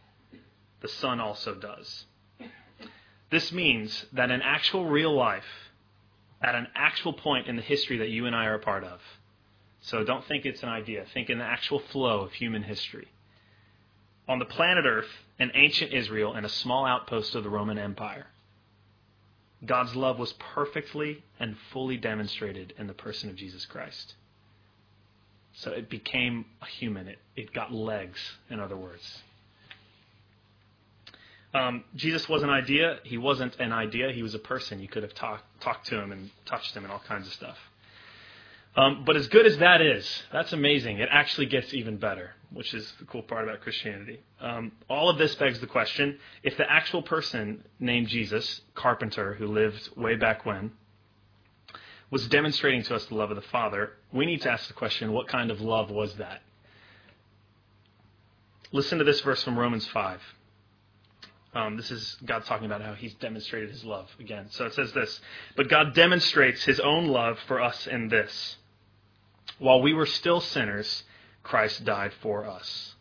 the 0.82 0.88
Son 0.88 1.20
also 1.20 1.56
does. 1.56 2.06
This 3.32 3.52
means 3.52 4.06
that 4.14 4.30
in 4.30 4.42
actual 4.42 4.86
real 4.86 5.16
life, 5.16 5.44
at 6.44 6.56
an 6.56 6.68
actual 6.76 7.14
point 7.14 7.48
in 7.48 7.56
the 7.56 7.62
history 7.62 7.98
that 7.98 8.10
you 8.10 8.26
and 8.26 8.36
I 8.36 8.46
are 8.46 8.56
a 8.56 8.60
part 8.60 8.84
of, 8.84 9.00
so 9.82 10.04
don't 10.04 10.26
think 10.26 10.46
it's 10.46 10.62
an 10.64 10.70
idea, 10.70 11.06
think 11.14 11.30
in 11.30 11.40
the 11.40 11.44
actual 11.44 11.80
flow 11.80 12.22
of 12.22 12.34
human 12.34 12.64
history. 12.64 13.08
On 14.28 14.40
the 14.40 14.46
planet 14.46 14.86
Earth, 14.86 15.10
in 15.40 15.52
ancient 15.56 15.94
Israel, 15.94 16.34
and 16.34 16.46
a 16.46 16.50
small 16.50 16.86
outpost 16.86 17.36
of 17.36 17.44
the 17.44 17.50
Roman 17.50 17.78
Empire, 17.78 18.28
God's 19.66 19.96
love 19.96 20.20
was 20.20 20.34
perfectly 20.34 21.24
and 21.40 21.56
fully 21.72 21.98
demonstrated 21.98 22.74
in 22.78 22.88
the 22.88 22.94
person 22.94 23.30
of 23.30 23.36
Jesus 23.36 23.66
Christ. 23.66 24.16
So 25.54 25.72
it 25.72 25.90
became 25.90 26.46
a 26.62 26.66
human. 26.66 27.08
It, 27.08 27.20
it 27.36 27.54
got 27.54 27.74
legs, 27.74 28.20
in 28.50 28.60
other 28.60 28.76
words. 28.76 29.22
Um, 31.54 31.84
Jesus 31.96 32.28
was 32.28 32.42
an 32.42 32.50
idea. 32.50 33.00
He 33.04 33.18
wasn't 33.18 33.56
an 33.60 33.72
idea. 33.72 34.12
He 34.12 34.24
was 34.24 34.34
a 34.34 34.39
person. 34.39 34.80
You 34.80 34.88
could 34.88 35.04
have 35.04 35.13
talk, 35.13 35.44
talked 35.60 35.88
to 35.88 36.02
him 36.02 36.12
and 36.12 36.32
touched 36.46 36.76
him 36.76 36.84
and 36.84 36.92
all 36.92 37.02
kinds 37.08 37.28
of 37.28 37.34
stuff. 37.34 37.58
Um, 38.76 39.04
but 39.06 39.16
as 39.16 39.28
good 39.28 39.46
as 39.46 39.58
that 39.60 39.82
is, 39.82 40.24
that's 40.32 40.52
amazing. 40.52 40.98
It 40.98 41.10
actually 41.12 41.46
gets 41.46 41.76
even 41.76 41.98
better, 41.98 42.32
which 42.52 42.74
is 42.74 42.92
the 43.00 43.06
cool 43.06 43.22
part 43.22 43.44
about 43.44 43.62
Christianity. 43.62 44.20
Um, 44.42 44.72
all 44.89 45.10
of 45.10 45.20
this 45.20 45.36
begs 45.36 45.60
the 45.60 45.68
question 45.68 46.18
if 46.42 46.58
the 46.58 46.70
actual 46.70 47.04
person 47.04 47.63
named 47.80 48.08
Jesus, 48.08 48.62
Carpenter, 48.74 49.36
who 49.36 49.46
lived 49.46 49.89
way 49.96 50.16
back 50.16 50.44
when, 50.44 50.72
was 52.10 52.28
demonstrating 52.28 52.82
to 52.84 52.96
us 52.96 53.06
the 53.06 53.16
love 53.16 53.30
of 53.30 53.36
the 53.36 53.44
Father, 53.44 53.92
we 54.12 54.26
need 54.26 54.42
to 54.42 54.52
ask 54.52 54.68
the 54.68 54.74
question 54.74 55.13
what 55.13 55.28
kind 55.28 55.52
of 55.52 55.62
love 55.62 55.92
was 55.92 56.16
that? 56.16 56.42
Listen 58.72 58.98
to 58.98 59.04
this 59.04 59.22
verse 59.22 59.44
from 59.44 59.58
Romans 59.58 59.86
5. 59.86 60.20
Um, 61.56 61.78
this 61.78 61.92
is 61.92 62.18
God 62.26 62.46
talking 62.46 62.66
about 62.66 62.82
how 62.82 62.94
He's 62.94 63.13
demonstrated 63.16 63.70
His 63.70 63.84
love 63.84 64.10
again. 64.20 64.48
So 64.50 64.66
it 64.66 64.74
says 64.74 64.92
this 64.94 65.20
But 65.56 65.70
God 65.70 65.94
demonstrates 65.94 66.63
His 66.63 66.80
own 66.80 67.08
love 67.08 67.38
for 67.48 67.62
us 67.62 67.88
in 67.88 68.10
this 68.10 68.58
while 69.60 69.82
we 69.82 69.94
were 69.94 70.06
still 70.06 70.42
sinners, 70.42 71.04
Christ 71.44 71.86
died 71.86 72.13
for 72.22 72.46
us. 72.46 72.96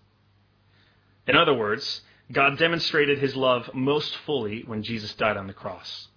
In 1.26 1.36
other 1.36 1.54
words, 1.54 2.02
God 2.30 2.58
demonstrated 2.58 3.18
his 3.18 3.36
love 3.36 3.70
most 3.74 4.16
fully 4.18 4.62
when 4.66 4.82
Jesus 4.82 5.14
died 5.14 5.36
on 5.36 5.46
the 5.46 5.52
cross. 5.52 6.08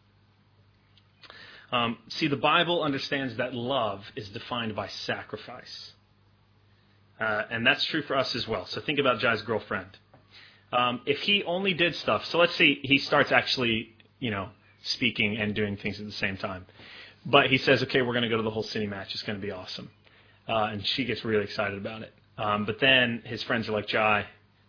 Um, 1.72 1.98
see, 2.10 2.28
the 2.28 2.38
Bible 2.38 2.84
understands 2.84 3.38
that 3.38 3.54
love 3.54 4.04
is 4.16 4.30
defined 4.30 4.76
by 4.76 4.88
sacrifice. 4.88 5.94
Uh, 7.20 7.44
and 7.50 7.66
that's 7.66 7.84
true 7.86 8.02
for 8.04 8.16
us 8.16 8.36
as 8.36 8.48
well. 8.48 8.66
So 8.66 8.82
think 8.82 9.00
about 9.00 9.20
Jai's 9.20 9.42
girlfriend. 9.42 9.98
Um, 10.72 11.02
if 11.06 11.22
he 11.22 11.44
only 11.44 11.74
did 11.74 11.96
stuff, 11.96 12.26
so 12.26 12.38
let's 12.38 12.56
see, 12.56 12.80
he 12.84 12.98
starts 12.98 13.32
actually, 13.32 13.96
you 14.20 14.32
know, 14.32 14.50
speaking 14.84 15.38
and 15.38 15.56
doing 15.56 15.78
things 15.78 16.00
at 16.00 16.06
the 16.06 16.12
same 16.12 16.38
time. 16.38 16.66
But 17.26 17.50
he 17.50 17.58
says, 17.58 17.82
okay, 17.84 18.02
we're 18.02 18.14
going 18.14 18.24
to 18.24 18.30
go 18.30 18.38
to 18.38 18.44
the 18.44 18.52
Hull 18.52 18.64
City 18.64 18.88
match. 18.88 19.14
It's 19.14 19.24
going 19.24 19.40
to 19.40 19.46
be 19.46 19.52
awesome 19.52 19.90
uh, 20.48 20.70
and 20.72 20.86
she 20.86 21.06
gets 21.06 21.24
really 21.26 21.44
excited 21.44 21.78
about 21.78 22.02
it. 22.02 22.14
Um, 22.38 22.66
but 22.66 22.80
then 22.80 23.22
his 23.26 23.42
friends 23.44 23.68
are 23.70 23.72
like, 23.72 23.88
Jai, 23.88 24.26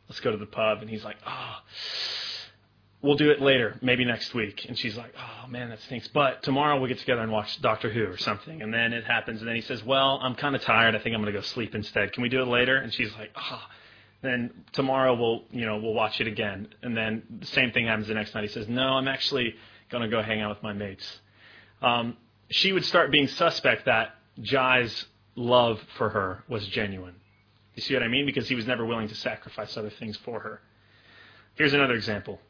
let's 0.09 0.20
go 0.20 0.30
to 0.30 0.37
the 0.37 0.46
pub, 0.46 0.80
and 0.80 0.90
he's 0.90 1.04
like, 1.04 1.16
oh, 1.26 1.56
we'll 3.02 3.16
do 3.16 3.30
it 3.30 3.40
later, 3.40 3.76
maybe 3.82 4.04
next 4.04 4.35
week. 4.35 4.64
And 4.68 4.78
she's 4.78 4.96
like, 4.96 5.12
oh 5.18 5.48
man, 5.48 5.70
that 5.70 5.80
stinks. 5.82 6.09
But 6.09 6.42
tomorrow 6.42 6.78
we'll 6.78 6.88
get 6.88 6.98
together 6.98 7.22
and 7.22 7.32
watch 7.32 7.61
Doctor 7.61 7.90
Who 7.90 8.06
or 8.06 8.16
something. 8.16 8.62
And 8.62 8.72
then 8.72 8.92
it 8.92 9.04
happens, 9.04 9.40
and 9.40 9.48
then 9.48 9.56
he 9.56 9.62
says, 9.62 9.82
well, 9.85 10.18
I'm 10.22 10.35
kind 10.35 10.54
of 10.54 10.62
tired. 10.62 10.94
I 10.94 10.98
think 10.98 11.14
I'm 11.14 11.20
going 11.20 11.32
to 11.32 11.38
go 11.38 11.44
sleep 11.44 11.74
instead. 11.74 12.12
Can 12.12 12.22
we 12.22 12.28
do 12.28 12.42
it 12.42 12.48
later? 12.48 12.76
And 12.76 12.92
she's 12.92 13.12
like, 13.14 13.30
oh. 13.37 13.62
Then 14.22 14.64
tomorrow 14.72 15.14
we'll, 15.14 15.44
you 15.50 15.66
know, 15.66 15.79
we'll 15.79 15.94
watch 15.94 16.20
it 16.20 16.26
again. 16.26 16.68
And 16.83 16.96
then 16.96 17.22
the 17.40 17.46
same 17.46 17.72
thing 17.72 17.87
happens 17.87 18.09
the 18.09 18.14
next 18.14 18.35
night. 18.35 18.44
He 18.44 18.48
says, 18.48 18.68
no, 18.68 18.83
I'm 18.83 19.09
actually 19.09 19.55
going 19.90 20.02
to 20.02 20.09
go 20.09 20.22
hang 20.22 20.40
out 20.40 20.50
with 20.50 20.62
my 20.62 20.72
mates. 20.72 21.20
Um, 21.83 22.16
she 22.50 22.72
would 22.72 22.85
start 22.85 23.11
being 23.11 23.29
suspect 23.29 23.87
that 23.87 24.14
Jai's 24.42 25.07
love 25.35 25.81
for 25.96 26.09
her 26.09 26.44
was 26.48 26.66
genuine. 26.68 27.14
You 27.74 27.83
see 27.83 27.94
what 27.94 28.02
I 28.02 28.09
mean? 28.09 28.24
Because 28.26 28.48
he 28.48 28.55
was 28.55 28.66
never 28.66 28.85
willing 28.87 29.09
to 29.09 29.14
sacrifice 29.14 29.76
other 29.76 29.90
things 29.90 30.16
for 30.18 30.40
her. 30.40 30.61
Here's 31.55 31.74
another 31.74 31.94
example. 31.94 32.40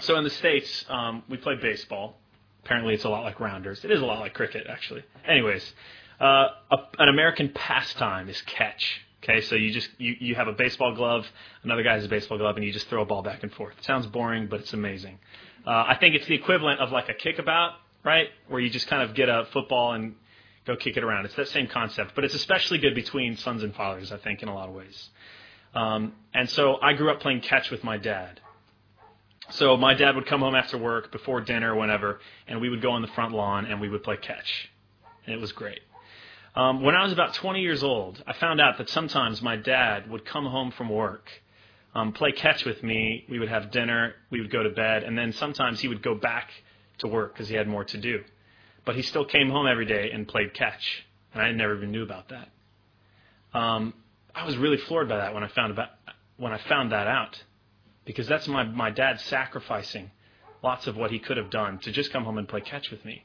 So 0.00 0.16
in 0.16 0.24
the 0.24 0.30
States, 0.30 0.84
um, 0.88 1.22
we 1.28 1.36
play 1.36 1.54
baseball. 1.54 2.18
Apparently, 2.64 2.94
it's 2.94 3.04
a 3.04 3.08
lot 3.08 3.22
like 3.22 3.40
rounders. 3.40 3.84
It 3.84 3.90
is 3.90 4.00
a 4.00 4.04
lot 4.04 4.20
like 4.20 4.34
cricket, 4.34 4.66
actually. 4.68 5.04
Anyways, 5.26 5.72
uh, 6.20 6.48
a, 6.70 6.76
an 6.98 7.08
American 7.08 7.50
pastime 7.54 8.28
is 8.28 8.42
catch. 8.42 9.00
Okay, 9.22 9.40
so 9.40 9.56
you 9.56 9.72
just 9.72 9.88
you, 9.98 10.14
you 10.20 10.34
have 10.36 10.48
a 10.48 10.52
baseball 10.52 10.94
glove, 10.94 11.26
another 11.64 11.82
guy 11.82 11.94
has 11.94 12.04
a 12.04 12.08
baseball 12.08 12.38
glove, 12.38 12.56
and 12.56 12.64
you 12.64 12.72
just 12.72 12.88
throw 12.88 13.02
a 13.02 13.04
ball 13.04 13.22
back 13.22 13.42
and 13.42 13.52
forth. 13.52 13.74
It 13.78 13.84
sounds 13.84 14.06
boring, 14.06 14.46
but 14.46 14.60
it's 14.60 14.72
amazing. 14.72 15.18
Uh, 15.66 15.84
I 15.88 15.96
think 15.98 16.14
it's 16.14 16.26
the 16.26 16.34
equivalent 16.34 16.80
of 16.80 16.92
like 16.92 17.08
a 17.08 17.14
kickabout, 17.14 17.74
right? 18.04 18.28
Where 18.46 18.60
you 18.60 18.70
just 18.70 18.86
kind 18.86 19.02
of 19.02 19.14
get 19.14 19.28
a 19.28 19.46
football 19.52 19.92
and 19.92 20.14
go 20.66 20.76
kick 20.76 20.96
it 20.96 21.02
around. 21.02 21.24
It's 21.24 21.34
that 21.34 21.48
same 21.48 21.66
concept, 21.66 22.12
but 22.14 22.24
it's 22.24 22.34
especially 22.34 22.78
good 22.78 22.94
between 22.94 23.36
sons 23.36 23.62
and 23.62 23.74
fathers, 23.74 24.12
I 24.12 24.18
think, 24.18 24.42
in 24.42 24.48
a 24.48 24.54
lot 24.54 24.68
of 24.68 24.74
ways. 24.74 25.10
Um, 25.74 26.12
and 26.32 26.48
so 26.48 26.78
I 26.80 26.92
grew 26.92 27.10
up 27.10 27.20
playing 27.20 27.40
catch 27.40 27.70
with 27.70 27.82
my 27.82 27.98
dad. 27.98 28.40
So 29.50 29.76
my 29.76 29.94
dad 29.94 30.14
would 30.14 30.26
come 30.26 30.40
home 30.40 30.54
after 30.54 30.76
work, 30.76 31.10
before 31.10 31.40
dinner, 31.40 31.74
whenever, 31.74 32.20
and 32.46 32.60
we 32.60 32.68
would 32.68 32.82
go 32.82 32.90
on 32.90 33.02
the 33.02 33.08
front 33.08 33.32
lawn 33.32 33.64
and 33.64 33.80
we 33.80 33.88
would 33.88 34.02
play 34.02 34.16
catch. 34.18 34.70
And 35.26 35.34
it 35.34 35.40
was 35.40 35.52
great. 35.52 35.80
Um, 36.58 36.82
when 36.82 36.96
I 36.96 37.04
was 37.04 37.12
about 37.12 37.34
20 37.34 37.60
years 37.60 37.84
old, 37.84 38.20
I 38.26 38.32
found 38.32 38.60
out 38.60 38.78
that 38.78 38.90
sometimes 38.90 39.40
my 39.40 39.54
dad 39.54 40.10
would 40.10 40.24
come 40.24 40.44
home 40.44 40.72
from 40.72 40.88
work, 40.88 41.30
um, 41.94 42.12
play 42.12 42.32
catch 42.32 42.64
with 42.64 42.82
me. 42.82 43.24
We 43.30 43.38
would 43.38 43.48
have 43.48 43.70
dinner, 43.70 44.14
we 44.30 44.40
would 44.40 44.50
go 44.50 44.64
to 44.64 44.70
bed, 44.70 45.04
and 45.04 45.16
then 45.16 45.32
sometimes 45.32 45.78
he 45.78 45.86
would 45.86 46.02
go 46.02 46.16
back 46.16 46.50
to 46.98 47.06
work 47.06 47.32
because 47.32 47.48
he 47.48 47.54
had 47.54 47.68
more 47.68 47.84
to 47.84 47.96
do. 47.96 48.24
But 48.84 48.96
he 48.96 49.02
still 49.02 49.24
came 49.24 49.50
home 49.50 49.68
every 49.68 49.84
day 49.84 50.10
and 50.12 50.26
played 50.26 50.52
catch, 50.52 51.06
and 51.32 51.40
I 51.40 51.52
never 51.52 51.76
even 51.76 51.92
knew 51.92 52.02
about 52.02 52.30
that. 52.30 52.48
Um, 53.56 53.94
I 54.34 54.44
was 54.44 54.56
really 54.56 54.78
floored 54.78 55.08
by 55.08 55.18
that 55.18 55.34
when 55.34 55.44
I 55.44 55.48
found 55.48 55.70
about 55.70 55.90
when 56.38 56.52
I 56.52 56.58
found 56.68 56.90
that 56.90 57.06
out 57.06 57.40
because 58.04 58.26
that's 58.26 58.48
my, 58.48 58.64
my 58.64 58.90
dad 58.90 59.20
sacrificing 59.20 60.10
lots 60.64 60.88
of 60.88 60.96
what 60.96 61.12
he 61.12 61.20
could 61.20 61.36
have 61.36 61.50
done 61.50 61.78
to 61.80 61.92
just 61.92 62.12
come 62.12 62.24
home 62.24 62.38
and 62.38 62.48
play 62.48 62.60
catch 62.60 62.90
with 62.90 63.04
me. 63.04 63.24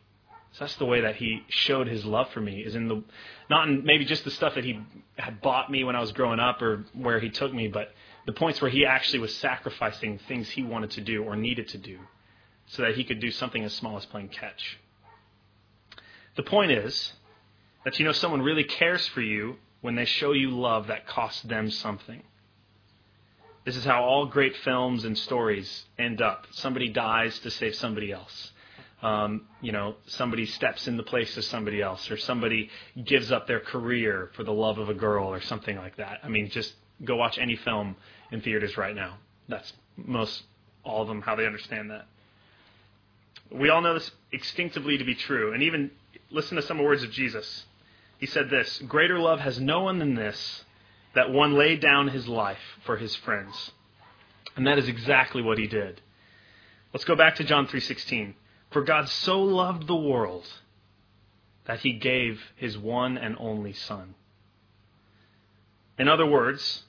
So 0.53 0.59
that's 0.59 0.75
the 0.75 0.85
way 0.85 1.01
that 1.01 1.15
he 1.15 1.43
showed 1.49 1.87
his 1.87 2.05
love 2.05 2.29
for 2.29 2.39
me 2.39 2.61
is 2.61 2.75
in 2.75 2.87
the 2.87 3.03
not 3.49 3.67
in 3.67 3.83
maybe 3.85 4.05
just 4.05 4.23
the 4.23 4.31
stuff 4.31 4.53
that 4.53 4.63
he 4.63 4.79
had 5.17 5.41
bought 5.41 5.71
me 5.71 5.83
when 5.83 5.95
I 5.95 5.99
was 5.99 6.11
growing 6.11 6.39
up 6.39 6.61
or 6.61 6.85
where 6.93 7.19
he 7.19 7.29
took 7.29 7.51
me, 7.51 7.67
but 7.67 7.89
the 8.27 8.33
points 8.33 8.61
where 8.61 8.69
he 8.69 8.85
actually 8.85 9.19
was 9.19 9.35
sacrificing 9.35 10.19
things 10.27 10.49
he 10.49 10.61
wanted 10.61 10.91
to 10.91 11.01
do 11.01 11.23
or 11.23 11.35
needed 11.35 11.69
to 11.69 11.77
do 11.79 11.99
so 12.67 12.83
that 12.83 12.95
he 12.95 13.03
could 13.03 13.19
do 13.19 13.31
something 13.31 13.63
as 13.63 13.73
small 13.73 13.97
as 13.97 14.05
playing 14.05 14.29
catch. 14.29 14.79
The 16.35 16.43
point 16.43 16.71
is 16.71 17.13
that 17.83 17.99
you 17.99 18.05
know 18.05 18.11
someone 18.11 18.41
really 18.41 18.63
cares 18.63 19.05
for 19.07 19.21
you 19.21 19.57
when 19.81 19.95
they 19.95 20.05
show 20.05 20.31
you 20.31 20.51
love 20.51 20.87
that 20.87 21.07
costs 21.07 21.41
them 21.41 21.69
something. 21.69 22.23
This 23.65 23.75
is 23.75 23.85
how 23.85 24.03
all 24.03 24.27
great 24.27 24.55
films 24.57 25.03
and 25.03 25.17
stories 25.17 25.85
end 25.97 26.21
up. 26.21 26.47
Somebody 26.51 26.89
dies 26.89 27.37
to 27.39 27.49
save 27.49 27.75
somebody 27.75 28.11
else. 28.11 28.51
Um, 29.03 29.47
you 29.61 29.73
know, 29.73 29.95
somebody 30.07 30.45
steps 30.45 30.87
in 30.87 30.95
the 30.95 31.03
place 31.03 31.35
of 31.35 31.43
somebody 31.43 31.81
else, 31.81 32.09
or 32.09 32.17
somebody 32.17 32.69
gives 33.03 33.31
up 33.31 33.47
their 33.47 33.59
career 33.59 34.31
for 34.33 34.43
the 34.43 34.53
love 34.53 34.77
of 34.77 34.87
a 34.87 34.93
girl, 34.93 35.27
or 35.27 35.41
something 35.41 35.75
like 35.75 35.97
that. 35.97 36.21
I 36.23 36.29
mean, 36.29 36.49
just 36.49 36.73
go 37.03 37.17
watch 37.17 37.37
any 37.37 37.57
film 37.57 37.97
in 38.31 38.41
theaters 38.41 38.77
right 38.77 38.95
now. 38.95 39.17
That's 39.49 39.71
most 39.97 40.43
all 40.85 41.01
of 41.01 41.09
them 41.09 41.21
how 41.21 41.35
they 41.35 41.45
understand 41.45 41.91
that. 41.91 42.07
We 43.51 43.69
all 43.69 43.81
know 43.81 43.93
this 43.93 44.09
instinctively 44.31 44.97
to 44.97 45.03
be 45.03 45.15
true, 45.15 45.53
and 45.53 45.63
even 45.63 45.91
listen 46.31 46.55
to 46.55 46.63
some 46.63 46.77
of 46.77 46.83
the 46.83 46.87
words 46.87 47.03
of 47.03 47.11
Jesus. 47.11 47.65
He 48.19 48.25
said 48.25 48.49
this 48.49 48.79
Greater 48.87 49.19
love 49.19 49.41
has 49.41 49.59
no 49.59 49.81
one 49.81 49.99
than 49.99 50.15
this, 50.15 50.63
that 51.13 51.29
one 51.29 51.55
laid 51.55 51.81
down 51.81 52.07
his 52.07 52.27
life 52.27 52.79
for 52.85 52.95
his 52.95 53.15
friends. 53.17 53.71
And 54.55 54.67
that 54.67 54.77
is 54.77 54.87
exactly 54.87 55.41
what 55.41 55.57
he 55.57 55.67
did. 55.67 56.01
Let's 56.93 57.05
go 57.05 57.15
back 57.15 57.35
to 57.35 57.43
John 57.43 57.67
3:16. 57.67 58.35
For 58.73 58.81
God 58.81 59.07
so 59.07 59.39
loved 59.41 59.87
the 59.87 59.95
world 59.95 60.47
that 61.65 61.81
he 61.81 61.93
gave 61.93 62.41
his 62.55 62.77
one 62.77 63.17
and 63.17 63.37
only 63.39 63.71
son. 63.71 64.15
In 65.97 66.09
other 66.09 66.25
words, 66.25 66.83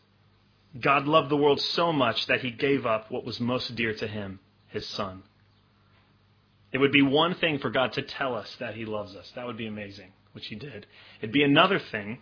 God 0.81 1.07
loved 1.07 1.31
the 1.31 1.37
world 1.37 1.61
so 1.61 1.93
much 1.93 2.27
that 2.27 2.41
he 2.41 2.51
gave 2.51 2.87
up 2.87 3.11
what 3.11 3.25
was 3.25 3.39
most 3.39 3.77
dear 3.77 3.95
to 3.95 4.09
him, 4.09 4.41
his 4.69 4.87
son. 4.87 5.23
It 6.73 6.79
would 6.79 6.91
be 6.91 7.03
one 7.03 7.35
thing 7.35 7.59
for 7.59 7.71
God 7.71 7.93
to 7.93 8.03
tell 8.03 8.35
us 8.35 8.57
that 8.59 8.75
he 8.75 8.87
loves 8.87 9.15
us. 9.15 9.31
That 9.37 9.47
would 9.47 9.59
be 9.59 9.67
amazing, 9.67 10.11
which 10.33 10.47
he 10.47 10.57
did. 10.57 10.87
It'd 11.21 11.33
be 11.33 11.45
another 11.45 11.79
thing 11.79 12.19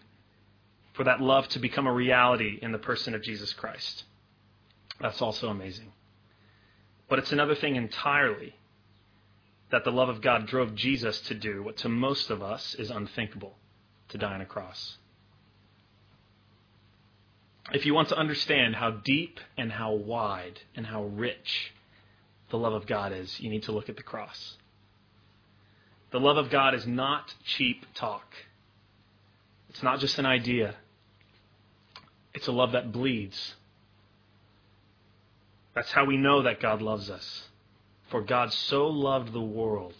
for 0.93 1.05
that 1.05 1.21
love 1.21 1.49
to 1.51 1.59
become 1.59 1.87
a 1.87 1.93
reality 1.93 2.59
in 2.61 2.73
the 2.73 2.79
person 2.79 3.15
of 3.15 3.23
Jesus 3.23 3.53
Christ. 3.55 4.05
That's 5.01 5.23
also 5.23 5.49
amazing. 5.49 5.93
But 7.09 7.21
it's 7.21 7.33
another 7.33 7.55
thing 7.55 7.77
entirely 7.77 8.55
that 9.73 9.85
the 9.85 9.91
love 9.91 10.11
of 10.11 10.21
God 10.21 10.47
drove 10.47 10.75
Jesus 10.75 11.19
to 11.23 11.35
do 11.35 11.63
what 11.63 11.79
to 11.79 11.89
most 11.89 12.31
of 12.31 12.43
us 12.43 12.75
is 12.75 12.91
unthinkable 12.91 13.57
to 14.11 14.19
die 14.19 14.35
on 14.35 14.43
a 14.43 14.47
cross. 14.47 14.99
If 17.73 17.87
you 17.87 17.95
want 17.95 18.11
to 18.11 18.17
understand 18.17 18.77
how 18.77 18.91
deep 18.91 19.41
and 19.57 19.73
how 19.73 19.93
wide 19.93 20.61
and 20.77 20.87
how 20.87 21.05
rich 21.05 21.73
the 22.51 22.59
love 22.59 22.75
of 22.75 22.87
God 22.87 23.13
is, 23.13 23.41
you 23.41 23.49
need 23.49 23.63
to 23.63 23.73
look 23.73 23.89
at 23.89 23.97
the 23.97 24.03
cross. 24.03 24.59
The 26.11 26.21
love 26.21 26.37
of 26.37 26.51
God 26.51 26.75
is 26.75 26.87
not 26.87 27.35
cheap 27.43 27.87
talk. 27.95 28.27
It's 29.71 29.83
not 29.83 30.01
just 30.01 30.19
an 30.19 30.27
idea. 30.27 30.75
It's 32.35 32.47
a 32.47 32.53
love 32.53 32.73
that 32.73 32.93
bleeds. 32.93 33.55
That's 35.75 35.93
how 35.93 36.05
we 36.05 36.19
know 36.19 36.43
that 36.43 36.61
God 36.61 36.83
loves 36.83 37.09
us. 37.09 37.49
For 38.13 38.21
God 38.21 38.53
so 38.53 38.89
loved 38.89 39.33
the 39.33 39.41
world 39.41 39.95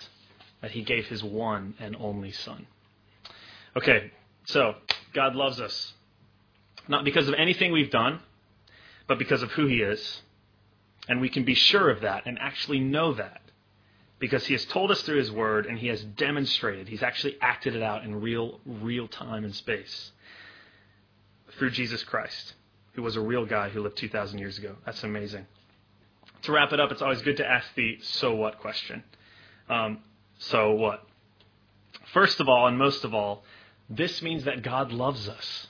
that 0.61 0.73
he 0.73 0.83
gave 0.83 1.07
his 1.07 1.25
one 1.25 1.75
and 1.81 1.97
only 1.99 2.31
Son. 2.31 2.67
Okay, 3.75 4.13
so 4.45 4.75
God 5.15 5.35
loves 5.35 5.59
us. 5.59 5.95
Not 6.87 7.07
because 7.07 7.27
of 7.27 7.35
anything 7.35 7.73
we've 7.73 7.91
done, 7.91 8.21
but 9.09 9.19
because 9.19 9.43
of 9.43 9.53
who 9.53 9.67
he 9.67 9.81
is. 9.81 10.21
And 11.09 11.23
we 11.23 11.31
can 11.31 11.45
be 11.45 11.55
sure 11.55 11.89
of 11.89 12.03
that 12.03 12.27
and 12.27 12.39
actually 12.39 12.81
know 12.81 13.15
that 13.15 13.41
because 14.19 14.45
he 14.45 14.53
has 14.53 14.67
told 14.67 14.91
us 14.91 15.01
through 15.01 15.17
his 15.17 15.33
word 15.33 15.65
and 15.65 15.79
he 15.79 15.87
has 15.87 16.05
demonstrated, 16.05 16.89
he's 16.89 17.03
actually 17.03 17.39
acted 17.41 17.75
it 17.75 17.83
out 17.83 18.05
in 18.05 18.21
real, 18.21 18.61
real 18.67 19.09
time 19.09 19.43
and 19.43 19.55
space 19.55 20.13
through 21.53 21.71
Jesus 21.71 22.05
Christ, 22.05 22.53
who 22.93 23.03
was 23.03 23.17
a 23.17 23.23
real 23.23 23.47
guy 23.47 23.71
who 23.71 23.81
lived 23.83 23.97
2,000 23.97 24.39
years 24.39 24.59
ago. 24.59 24.77
That's 24.85 25.03
amazing. 25.03 25.47
To 26.43 26.53
wrap 26.53 26.73
it 26.73 26.81
up, 26.81 26.91
it's 26.91 27.03
always 27.03 27.23
good 27.23 27.37
to 27.37 27.47
ask 27.47 27.67
the 27.77 27.99
so 28.03 28.35
what 28.35 28.59
question. 28.59 29.05
Um, 29.69 29.99
so 30.39 30.73
what? 30.73 31.07
First 32.13 32.41
of 32.41 32.49
all, 32.49 32.67
and 32.67 32.77
most 32.77 33.05
of 33.05 33.15
all, 33.15 33.45
this 33.89 34.23
means 34.23 34.45
that 34.45 34.63
God 34.63 34.93
loves 34.93 35.29
us. 35.29 35.69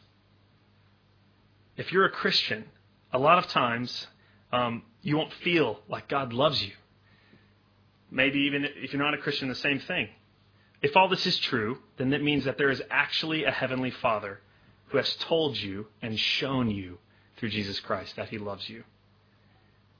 If 1.76 1.92
you're 1.92 2.06
a 2.06 2.10
Christian, 2.10 2.64
a 3.12 3.18
lot 3.18 3.38
of 3.38 3.48
times 3.48 4.06
um, 4.52 4.82
you 5.02 5.16
won't 5.16 5.32
feel 5.32 5.80
like 5.88 6.08
God 6.08 6.32
loves 6.32 6.62
you. 6.62 6.72
Maybe 8.10 8.40
even 8.40 8.64
if 8.64 8.92
you're 8.92 9.02
not 9.02 9.14
a 9.14 9.18
Christian, 9.18 9.48
the 9.48 9.54
same 9.54 9.80
thing. 9.80 10.08
If 10.82 10.96
all 10.96 11.08
this 11.08 11.26
is 11.26 11.38
true, 11.38 11.78
then 11.96 12.10
that 12.10 12.22
means 12.22 12.44
that 12.44 12.58
there 12.58 12.70
is 12.70 12.82
actually 12.90 13.44
a 13.44 13.50
heavenly 13.50 13.90
Father 13.90 14.40
who 14.88 14.98
has 14.98 15.14
told 15.16 15.56
you 15.56 15.86
and 16.02 16.18
shown 16.18 16.70
you 16.70 16.98
through 17.36 17.50
Jesus 17.50 17.80
Christ 17.80 18.16
that 18.16 18.28
he 18.28 18.38
loves 18.38 18.68
you. 18.68 18.84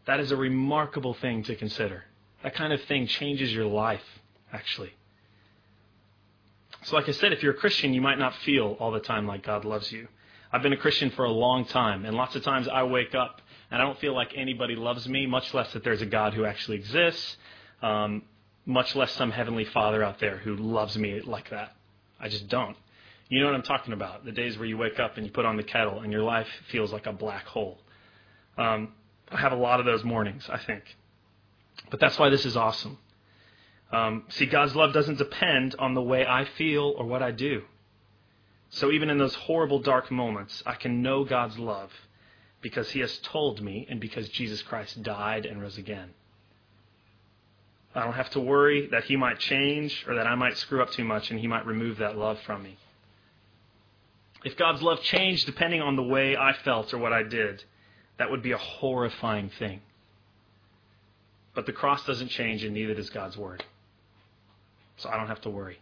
That 0.07 0.21
is 0.21 0.33
a 0.33 0.37
remarkable 0.37 1.15
thing 1.15 1.45
to 1.45 1.57
consider. 1.57 2.05
That 2.43 2.55
kind 2.55 2.73
of 2.73 2.83
thing 2.83 3.07
changes 3.07 3.53
your 3.53 3.67
life, 3.67 4.03
actually. 4.53 4.93
So, 6.85 6.97
like 6.97 7.09
I 7.09 7.13
said, 7.13 7.33
if 7.33 7.43
you're 7.43 7.53
a 7.53 7.57
Christian, 7.57 7.95
you 7.95 8.01
might 8.01 8.19
not 8.19 8.35
feel 8.37 8.77
all 8.81 8.91
the 8.91 9.01
time 9.01 9.27
like 9.27 9.45
God 9.45 9.65
loves 9.65 9.93
you. 9.93 10.09
I've 10.53 10.63
been 10.63 10.73
a 10.73 10.77
Christian 10.77 11.11
for 11.11 11.25
a 11.25 11.31
long 11.31 11.65
time, 11.65 12.05
and 12.05 12.17
lots 12.17 12.35
of 12.35 12.43
times 12.43 12.67
I 12.69 12.83
wake 12.83 13.15
up 13.15 13.41
and 13.71 13.81
I 13.81 13.87
don't 13.87 13.99
feel 13.99 14.15
like 14.15 14.33
anybody 14.37 14.77
loves 14.77 15.09
me, 15.09 15.27
much 15.27 15.55
less 15.55 15.73
that 15.73 15.83
there's 15.83 16.03
a 16.03 16.07
God 16.07 16.35
who 16.35 16.45
actually 16.45 16.77
exists, 16.77 17.39
um, 17.81 18.23
much 18.67 18.95
less 18.95 19.13
some 19.13 19.31
heavenly 19.31 19.65
Father 19.65 20.05
out 20.05 20.19
there 20.19 20.37
who 20.37 20.57
loves 20.57 20.99
me 20.99 21.21
like 21.23 21.49
that. 21.51 21.75
I 22.21 22.29
just 22.29 22.49
don't. 22.49 22.77
You 23.31 23.41
know 23.41 23.47
what 23.47 23.55
I'm 23.55 23.63
talking 23.63 23.95
about. 23.95 24.27
The 24.27 24.33
days 24.33 24.59
where 24.59 24.67
you 24.67 24.77
wake 24.77 25.01
up 25.01 25.17
and 25.17 25.25
you 25.25 25.33
put 25.33 25.47
on 25.47 25.57
the 25.57 25.63
kettle 25.63 26.01
and 26.01 26.13
your 26.13 26.23
life 26.23 26.47
feels 26.71 26.93
like 26.93 27.07
a 27.07 27.15
black 27.15 27.47
hole. 27.47 27.79
Um, 28.59 28.93
I 29.33 29.39
have 29.39 29.53
a 29.53 29.57
lot 29.57 29.81
of 29.81 29.87
those 29.87 30.05
mornings, 30.05 30.49
I 30.51 30.59
think. 30.59 30.85
But 31.91 32.01
that's 32.01 32.19
why 32.19 32.29
this 32.29 32.45
is 32.45 32.57
awesome. 32.57 32.99
Um, 33.93 34.25
see, 34.29 34.47
God's 34.47 34.75
love 34.75 34.93
doesn't 34.93 35.19
depend 35.19 35.75
on 35.79 35.95
the 35.95 36.03
way 36.03 36.27
I 36.27 36.45
feel 36.45 36.95
or 36.97 37.05
what 37.05 37.23
I 37.23 37.31
do. 37.31 37.63
So 38.71 38.91
even 38.91 39.11
in 39.11 39.19
those 39.19 39.35
horrible, 39.35 39.81
dark 39.81 40.11
moments, 40.11 40.63
I 40.65 40.75
can 40.75 41.03
know 41.03 41.25
God's 41.25 41.59
love 41.59 41.91
because 42.63 42.91
He 42.91 43.01
has 43.01 43.19
told 43.19 43.61
me 43.61 43.87
and 43.91 44.01
because 44.01 44.29
Jesus 44.31 44.63
Christ 44.63 45.03
died 45.03 45.45
and 45.45 45.61
rose 45.61 45.77
again. 45.77 46.11
I 47.95 48.05
don't 48.05 48.15
have 48.15 48.31
to 48.31 48.41
worry 48.41 48.87
that 48.87 49.05
He 49.05 49.17
might 49.17 49.39
change 49.39 50.05
or 50.09 50.15
that 50.15 50.27
I 50.27 50.35
might 50.35 50.57
screw 50.57 50.81
up 50.81 50.91
too 50.93 51.05
much 51.05 51.31
and 51.31 51.39
He 51.39 51.47
might 51.47 51.67
remove 51.67 51.99
that 51.99 52.17
love 52.17 52.41
from 52.47 52.63
me. 52.63 52.79
If 54.45 54.57
God's 54.57 54.81
love 54.83 55.03
changed 55.03 55.45
depending 55.45 55.83
on 55.83 55.97
the 55.97 56.03
way 56.03 56.37
I 56.37 56.55
felt 56.55 56.95
or 56.95 56.99
what 56.99 57.13
I 57.13 57.23
did, 57.23 57.63
that 58.19 58.31
would 58.31 58.43
be 58.43 58.53
a 58.53 58.59
horrifying 58.59 59.51
thing. 59.59 59.81
But 61.55 61.67
the 61.67 61.73
cross 61.73 62.05
doesn't 62.07 62.29
change, 62.29 62.65
and 62.65 62.75
neither 62.75 62.95
does 62.95 63.11
God's 63.11 63.37
word. 63.37 63.65
So 64.97 65.09
I 65.09 65.17
don't 65.17 65.29
have 65.29 65.41
to 65.43 65.51
worry. 65.51 65.79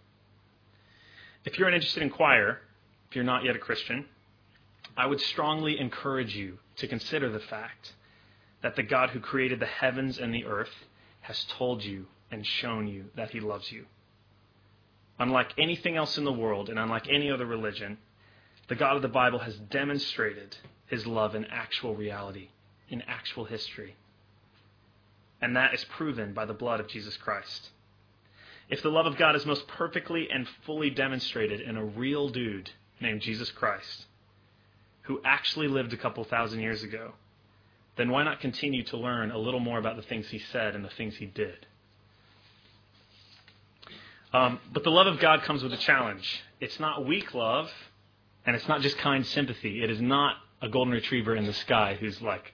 If 1.45 1.59
you're 1.59 1.69
an 1.69 1.75
interested 1.75 2.03
inquirer, 2.03 2.61
if 3.09 3.17
you're 3.17 3.25
not 3.25 3.45
yet 3.45 3.57
a 3.57 3.59
Christian, 3.59 4.07
I 4.97 5.07
would 5.07 5.21
strongly 5.21 5.79
encourage 5.79 6.35
you 6.35 6.59
to 6.77 6.89
consider 6.89 7.31
the 7.31 7.41
fact 7.41 7.95
that 8.63 8.77
the 8.77 8.83
God 8.83 9.11
who 9.11 9.21
created 9.21 9.61
the 9.61 9.67
heavens 9.67 10.19
and 10.19 10.35
the 10.35 10.45
earth 10.45 10.73
has 11.23 11.45
told 11.45 11.85
you 11.85 12.07
and 12.31 12.47
shown 12.47 12.87
you 12.87 13.07
that 13.17 13.31
he 13.31 13.41
loves 13.41 13.71
you. 13.73 13.87
Unlike 15.19 15.55
anything 15.59 15.97
else 15.97 16.17
in 16.19 16.25
the 16.25 16.33
world 16.33 16.69
and 16.69 16.79
unlike 16.79 17.09
any 17.09 17.31
other 17.31 17.47
religion, 17.47 17.99
the 18.69 18.75
God 18.75 18.97
of 18.97 19.03
the 19.03 19.09
Bible 19.09 19.41
has 19.41 19.57
demonstrated 19.57 20.57
his 20.91 21.07
love 21.07 21.35
in 21.35 21.47
actual 21.47 21.95
reality, 21.95 22.49
in 22.89 23.03
actual 23.03 23.45
history. 23.45 23.95
And 25.41 25.57
that 25.57 25.73
is 25.73 25.85
proven 25.85 26.35
by 26.35 26.45
the 26.45 26.53
blood 26.53 26.81
of 26.81 26.89
Jesus 26.89 27.17
Christ. 27.17 27.71
If 28.69 28.83
the 28.83 28.91
love 28.91 29.07
of 29.07 29.17
God 29.17 29.37
is 29.37 29.47
most 29.47 29.67
perfectly 29.67 30.29
and 30.31 30.47
fully 30.67 30.91
demonstrated 30.91 31.61
in 31.61 31.77
a 31.77 31.85
real 31.85 32.29
dude 32.29 32.71
named 33.01 33.21
Jesus 33.23 33.51
Christ, 33.51 34.07
who 35.03 35.21
actually 35.25 35.69
lived 35.69 35.93
a 35.93 35.97
couple 35.97 36.23
thousand 36.25 36.61
years 36.61 36.83
ago, 36.83 37.13
then 37.97 38.11
why 38.11 38.23
not 38.23 38.41
continue 38.41 38.83
to 38.85 38.97
learn 38.97 39.31
a 39.31 39.39
little 39.39 39.61
more 39.61 39.79
about 39.79 39.97
the 39.97 40.03
things 40.03 40.29
he 40.29 40.39
said 40.39 40.75
and 40.75 40.85
the 40.85 40.91
things 40.91 41.17
he 41.17 41.27
did? 41.27 41.67
Um, 44.33 44.61
but 44.73 44.85
the 44.85 44.91
love 44.91 45.07
of 45.07 45.19
God 45.19 45.43
comes 45.43 45.63
with 45.63 45.73
a 45.73 45.77
challenge. 45.77 46.43
It's 46.61 46.79
not 46.79 47.05
weak 47.05 47.35
love, 47.35 47.71
and 48.47 48.55
it's 48.55 48.69
not 48.69 48.81
just 48.81 48.99
kind 48.99 49.27
sympathy. 49.27 49.83
It 49.83 49.91
is 49.91 50.01
not 50.01 50.37
a 50.63 50.69
golden 50.69 50.93
retriever 50.93 51.35
in 51.35 51.47
the 51.47 51.53
sky 51.53 51.97
who's 51.99 52.21
like 52.21 52.53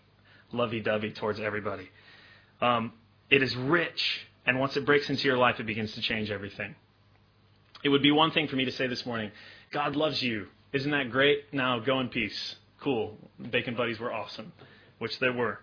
lovey 0.52 0.80
dovey 0.80 1.10
towards 1.10 1.40
everybody. 1.40 1.90
Um, 2.60 2.92
it 3.30 3.42
is 3.42 3.54
rich, 3.56 4.26
and 4.46 4.58
once 4.60 4.76
it 4.76 4.86
breaks 4.86 5.10
into 5.10 5.26
your 5.26 5.36
life, 5.36 5.58
it 5.58 5.66
begins 5.66 5.92
to 5.92 6.00
change 6.00 6.30
everything. 6.30 6.74
It 7.82 7.88
would 7.88 8.02
be 8.02 8.12
one 8.12 8.30
thing 8.30 8.48
for 8.48 8.56
me 8.56 8.64
to 8.64 8.72
say 8.72 8.86
this 8.86 9.04
morning, 9.04 9.30
God 9.72 9.96
loves 9.96 10.22
you. 10.22 10.46
Isn't 10.72 10.90
that 10.90 11.10
great? 11.10 11.52
Now 11.52 11.78
go 11.78 12.00
in 12.00 12.08
peace. 12.08 12.56
Cool. 12.80 13.16
Bacon 13.50 13.74
buddies 13.74 13.98
were 13.98 14.12
awesome, 14.12 14.52
which 14.98 15.18
they 15.18 15.30
were. 15.30 15.60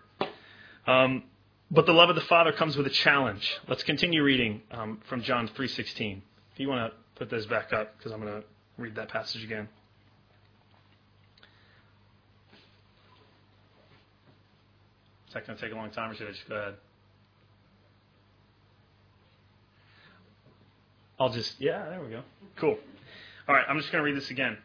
Um, 0.86 1.24
but 1.70 1.86
the 1.86 1.92
love 1.92 2.10
of 2.10 2.14
the 2.14 2.22
Father 2.22 2.52
comes 2.52 2.76
with 2.76 2.86
a 2.86 2.90
challenge. 2.90 3.50
Let's 3.68 3.82
continue 3.82 4.22
reading 4.22 4.62
um, 4.70 5.00
from 5.08 5.22
John 5.22 5.48
3:16. 5.48 6.20
If 6.52 6.60
you 6.60 6.68
want 6.68 6.92
to 6.92 6.98
put 7.16 7.30
this 7.30 7.46
back 7.46 7.72
up, 7.72 7.96
because 7.96 8.12
I'm 8.12 8.20
going 8.20 8.40
to 8.40 8.46
read 8.76 8.94
that 8.96 9.08
passage 9.08 9.42
again. 9.42 9.68
That 15.34 15.46
going 15.46 15.58
to 15.58 15.64
take 15.64 15.72
a 15.72 15.76
long 15.76 15.90
time, 15.90 16.12
or 16.12 16.14
should 16.14 16.28
I 16.28 16.30
just 16.30 16.48
go 16.48 16.54
ahead? 16.54 16.74
I'll 21.18 21.30
just, 21.30 21.60
yeah, 21.60 21.88
there 21.90 22.00
we 22.00 22.10
go. 22.10 22.22
Cool. 22.56 22.78
All 23.48 23.54
right, 23.54 23.64
I'm 23.68 23.78
just 23.78 23.90
going 23.90 24.02
to 24.02 24.10
read 24.10 24.16
this 24.16 24.30
again. 24.30 24.56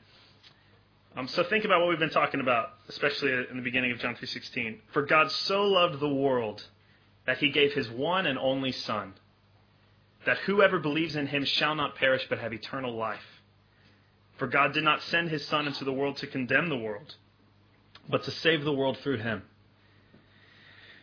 Um, 1.18 1.28
so 1.28 1.44
think 1.44 1.66
about 1.66 1.80
what 1.82 1.90
we've 1.90 2.00
been 2.00 2.12
talking 2.12 2.40
about, 2.40 2.74
especially 2.88 3.32
in 3.50 3.58
the 3.58 3.64
beginning 3.64 3.92
of 3.92 4.00
John 4.00 4.16
3:16. 4.16 4.78
For 4.94 5.02
God 5.02 5.32
so 5.32 5.64
loved 5.64 6.00
the 6.00 6.14
world 6.14 6.64
that 7.26 7.40
he 7.40 7.50
gave 7.50 7.74
his 7.74 7.90
one 7.90 8.28
and 8.28 8.38
only 8.38 8.72
Son, 8.72 9.14
that 10.26 10.38
whoever 10.40 10.80
believes 10.80 11.16
in 11.16 11.28
him 11.28 11.46
shall 11.46 11.74
not 11.74 11.96
perish 11.96 12.28
but 12.30 12.40
have 12.40 12.54
eternal 12.54 12.96
life. 12.96 13.42
For 14.38 14.48
God 14.48 14.74
did 14.74 14.84
not 14.84 15.02
send 15.02 15.30
his 15.30 15.46
Son 15.48 15.66
into 15.66 15.84
the 15.84 15.92
world 15.92 16.18
to 16.18 16.28
condemn 16.28 16.70
the 16.70 16.78
world, 16.78 17.16
but 18.08 18.24
to 18.24 18.32
save 18.32 18.64
the 18.64 18.74
world 18.74 19.00
through 19.00 19.18
him. 19.18 19.42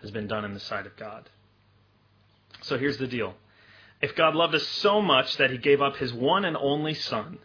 has 0.00 0.10
been 0.10 0.26
done 0.26 0.44
in 0.44 0.54
the 0.54 0.60
sight 0.60 0.86
of 0.86 0.96
God. 0.96 1.28
So 2.62 2.78
here's 2.78 2.98
the 2.98 3.06
deal. 3.06 3.34
If 4.00 4.16
God 4.16 4.34
loved 4.34 4.54
us 4.54 4.66
so 4.66 5.02
much 5.02 5.36
that 5.36 5.50
he 5.50 5.58
gave 5.58 5.82
up 5.82 5.96
his 5.96 6.12
one 6.12 6.44
and 6.44 6.56
only 6.56 6.94
Son, 6.94 7.38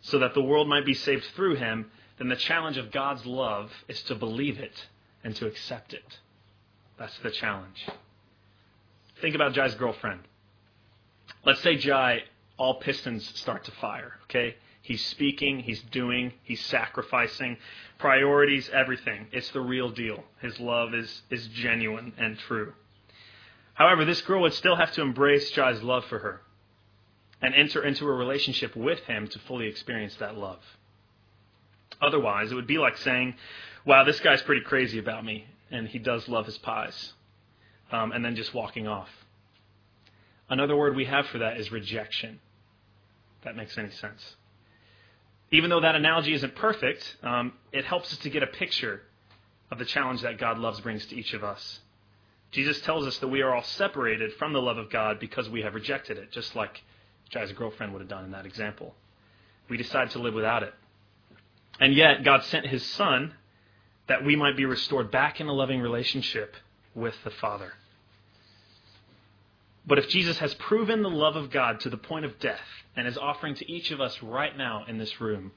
so 0.00 0.18
that 0.18 0.34
the 0.34 0.42
world 0.42 0.68
might 0.68 0.84
be 0.84 0.94
saved 0.94 1.24
through 1.36 1.56
him, 1.56 1.90
then 2.18 2.28
the 2.28 2.36
challenge 2.36 2.76
of 2.76 2.90
God's 2.90 3.24
love 3.24 3.70
is 3.88 4.02
to 4.04 4.14
believe 4.14 4.58
it 4.58 4.86
and 5.22 5.34
to 5.36 5.46
accept 5.46 5.94
it. 5.94 6.18
That's 6.98 7.16
the 7.18 7.30
challenge. 7.30 7.86
Think 9.20 9.34
about 9.34 9.54
Jai's 9.54 9.74
girlfriend. 9.74 10.20
Let's 11.44 11.60
say 11.60 11.76
Jai, 11.76 12.22
all 12.56 12.74
pistons 12.74 13.26
start 13.38 13.64
to 13.64 13.70
fire, 13.72 14.14
okay? 14.24 14.56
He's 14.82 15.04
speaking, 15.06 15.60
he's 15.60 15.80
doing, 15.80 16.32
he's 16.42 16.60
sacrificing, 16.64 17.56
priorities, 17.98 18.68
everything. 18.70 19.28
It's 19.30 19.48
the 19.50 19.60
real 19.60 19.90
deal. 19.90 20.24
His 20.40 20.58
love 20.58 20.92
is, 20.92 21.22
is 21.30 21.46
genuine 21.46 22.12
and 22.18 22.36
true. 22.36 22.74
However, 23.74 24.04
this 24.04 24.20
girl 24.22 24.42
would 24.42 24.54
still 24.54 24.74
have 24.74 24.90
to 24.92 25.02
embrace 25.02 25.50
Jai's 25.52 25.82
love 25.82 26.04
for 26.06 26.18
her 26.18 26.42
and 27.40 27.54
enter 27.54 27.84
into 27.84 28.06
a 28.06 28.12
relationship 28.12 28.74
with 28.74 28.98
him 29.00 29.28
to 29.28 29.38
fully 29.40 29.68
experience 29.68 30.16
that 30.16 30.36
love. 30.36 30.60
Otherwise, 32.00 32.50
it 32.50 32.56
would 32.56 32.66
be 32.66 32.78
like 32.78 32.96
saying, 32.98 33.34
wow, 33.84 34.02
this 34.02 34.18
guy's 34.18 34.42
pretty 34.42 34.62
crazy 34.62 34.98
about 34.98 35.24
me, 35.24 35.46
and 35.70 35.86
he 35.86 35.98
does 36.00 36.28
love 36.28 36.46
his 36.46 36.58
pies, 36.58 37.12
um, 37.92 38.10
and 38.10 38.24
then 38.24 38.34
just 38.34 38.52
walking 38.52 38.88
off. 38.88 39.08
Another 40.50 40.76
word 40.76 40.96
we 40.96 41.04
have 41.04 41.26
for 41.28 41.38
that 41.38 41.58
is 41.58 41.70
rejection. 41.70 42.40
That 43.44 43.56
makes 43.56 43.78
any 43.78 43.90
sense 43.90 44.36
even 45.52 45.68
though 45.68 45.80
that 45.80 45.94
analogy 45.94 46.32
isn't 46.32 46.56
perfect, 46.56 47.16
um, 47.22 47.52
it 47.72 47.84
helps 47.84 48.12
us 48.12 48.18
to 48.20 48.30
get 48.30 48.42
a 48.42 48.46
picture 48.46 49.02
of 49.70 49.78
the 49.78 49.84
challenge 49.84 50.22
that 50.22 50.38
God 50.38 50.58
loves 50.58 50.80
brings 50.80 51.04
to 51.06 51.14
each 51.14 51.34
of 51.34 51.44
us. 51.44 51.80
Jesus 52.50 52.80
tells 52.80 53.06
us 53.06 53.18
that 53.18 53.28
we 53.28 53.42
are 53.42 53.54
all 53.54 53.62
separated 53.62 54.32
from 54.34 54.52
the 54.52 54.60
love 54.60 54.78
of 54.78 54.90
God 54.90 55.20
because 55.20 55.48
we 55.48 55.62
have 55.62 55.74
rejected 55.74 56.18
it, 56.18 56.32
just 56.32 56.56
like 56.56 56.82
Jai's 57.32 57.52
girlfriend 57.52 57.92
would 57.92 58.00
have 58.00 58.08
done 58.08 58.24
in 58.24 58.32
that 58.32 58.46
example. 58.46 58.94
We 59.68 59.76
decide 59.76 60.10
to 60.10 60.18
live 60.18 60.34
without 60.34 60.62
it. 60.62 60.74
And 61.80 61.94
yet, 61.94 62.24
God 62.24 62.44
sent 62.44 62.66
his 62.66 62.84
Son 62.84 63.34
that 64.06 64.24
we 64.24 64.36
might 64.36 64.56
be 64.56 64.64
restored 64.64 65.10
back 65.10 65.40
in 65.40 65.46
a 65.48 65.52
loving 65.52 65.80
relationship 65.80 66.56
with 66.94 67.14
the 67.24 67.30
Father. 67.30 67.72
But 69.84 69.98
if 69.98 70.08
Jesus 70.08 70.38
has 70.38 70.54
proven 70.54 71.02
the 71.02 71.10
love 71.10 71.36
of 71.36 71.50
God 71.50 71.80
to 71.80 71.90
the 71.90 71.96
point 71.96 72.24
of 72.24 72.38
death 72.38 72.60
and 72.96 73.06
is 73.06 73.18
offering 73.18 73.54
to 73.56 73.70
each 73.70 73.90
of 73.90 74.00
us 74.00 74.22
right 74.22 74.56
now 74.56 74.84
in 74.86 74.98
this 74.98 75.20
room 75.20 75.52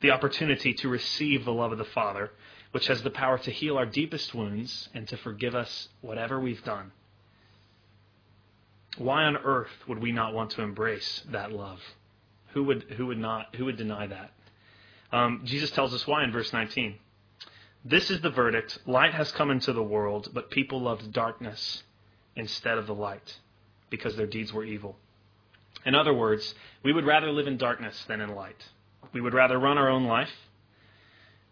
the 0.00 0.10
opportunity 0.10 0.74
to 0.74 0.88
receive 0.88 1.44
the 1.44 1.52
love 1.52 1.72
of 1.72 1.78
the 1.78 1.84
Father, 1.84 2.30
which 2.72 2.88
has 2.88 3.02
the 3.02 3.10
power 3.10 3.38
to 3.38 3.50
heal 3.50 3.78
our 3.78 3.86
deepest 3.86 4.34
wounds 4.34 4.88
and 4.92 5.08
to 5.08 5.16
forgive 5.16 5.54
us 5.54 5.88
whatever 6.02 6.38
we've 6.38 6.64
done, 6.64 6.92
why 8.98 9.24
on 9.24 9.36
earth 9.38 9.70
would 9.88 10.00
we 10.00 10.12
not 10.12 10.34
want 10.34 10.50
to 10.50 10.62
embrace 10.62 11.22
that 11.30 11.50
love? 11.50 11.80
Who 12.52 12.64
would, 12.64 12.82
who 12.96 13.06
would 13.06 13.18
not, 13.18 13.54
who 13.56 13.64
would 13.64 13.76
deny 13.76 14.06
that? 14.06 14.32
Um, 15.12 15.42
Jesus 15.44 15.70
tells 15.70 15.94
us 15.94 16.06
why 16.06 16.24
in 16.24 16.32
verse 16.32 16.52
19. 16.52 16.96
This 17.84 18.10
is 18.10 18.20
the 18.20 18.30
verdict. 18.30 18.78
Light 18.86 19.14
has 19.14 19.32
come 19.32 19.50
into 19.50 19.72
the 19.72 19.82
world, 19.82 20.30
but 20.32 20.50
people 20.50 20.80
loved 20.80 21.12
darkness 21.12 21.82
instead 22.36 22.78
of 22.78 22.86
the 22.86 22.94
light 22.94 23.38
because 23.90 24.16
their 24.16 24.26
deeds 24.26 24.52
were 24.52 24.64
evil. 24.64 24.96
In 25.84 25.94
other 25.94 26.14
words, 26.14 26.54
we 26.82 26.92
would 26.92 27.04
rather 27.04 27.30
live 27.30 27.46
in 27.46 27.56
darkness 27.56 28.04
than 28.08 28.20
in 28.20 28.34
light. 28.34 28.56
We 29.12 29.20
would 29.20 29.34
rather 29.34 29.58
run 29.58 29.78
our 29.78 29.90
own 29.90 30.04
life, 30.04 30.32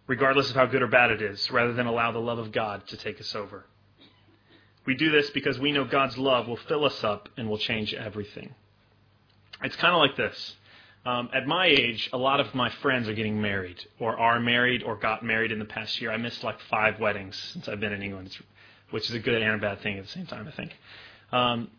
regardless 0.07 0.51
of 0.51 0.57
how 0.57 0.67
good 0.67 0.83
or 0.83 0.89
bad 0.89 1.11
it 1.11 1.23
is, 1.23 1.51
rather 1.51 1.73
than 1.73 1.87
allow 1.87 2.13
the 2.13 2.19
love 2.19 2.39
of 2.39 2.51
God 2.51 2.87
to 2.89 2.97
take 2.97 3.21
us 3.21 3.35
over. 3.35 3.65
We 4.85 4.97
do 4.97 5.11
this 5.11 5.31
because 5.31 5.59
we 5.59 5.73
know 5.73 5.85
God's 5.85 6.19
love 6.19 6.49
will 6.49 6.57
fill 6.57 6.85
us 6.85 7.05
up 7.05 7.29
and 7.37 7.49
will 7.49 7.59
change 7.59 7.95
everything. 7.95 8.55
It's 9.63 9.77
kind 9.77 9.95
of 9.95 10.01
like 10.01 10.17
this. 10.17 10.57
Um, 11.05 11.31
at 11.35 11.47
my 11.47 11.67
age, 11.67 12.09
a 12.13 12.19
lot 12.19 12.41
of 12.41 12.55
my 12.55 12.71
friends 12.81 13.09
are 13.09 13.15
getting 13.15 13.41
married, 13.41 13.85
or 13.99 14.19
are 14.19 14.41
married, 14.41 14.83
or 14.83 14.97
got 14.97 15.25
married 15.25 15.53
in 15.53 15.59
the 15.59 15.65
past 15.65 16.01
year. 16.01 16.13
I 16.13 16.17
missed 16.17 16.43
like 16.45 16.61
five 16.71 17.01
weddings 17.01 17.37
since 17.53 17.69
I've 17.69 17.81
been 17.81 17.93
in 17.93 18.03
England. 18.03 18.29
It's 18.29 18.41
which 18.93 19.09
is 19.09 19.15
a 19.15 19.19
good 19.19 19.43
and 19.43 19.55
a 19.55 19.59
bad 19.59 19.81
thing 19.81 19.99
at 19.99 20.05
the 20.05 20.11
same 20.11 20.27
time, 20.27 20.47
I 20.47 20.53
think. 20.53 20.77
Um, 21.33 21.71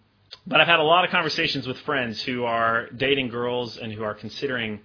but 0.46 0.60
I've 0.60 0.68
had 0.68 0.80
a 0.80 0.84
lot 0.84 1.06
of 1.06 1.12
conversations 1.12 1.68
with 1.68 1.78
friends 1.80 2.22
who 2.22 2.44
are 2.44 2.88
dating 2.90 3.30
girls 3.30 3.78
and 3.78 3.94
who 3.94 4.04
are 4.04 4.14
considering 4.14 4.82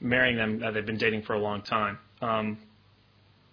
marrying 0.00 0.36
them 0.36 0.60
that 0.60 0.74
they've 0.74 0.84
been 0.84 0.98
dating 0.98 1.22
for 1.22 1.34
a 1.34 1.38
long 1.38 1.62
time. 1.62 1.98
Um, 2.20 2.58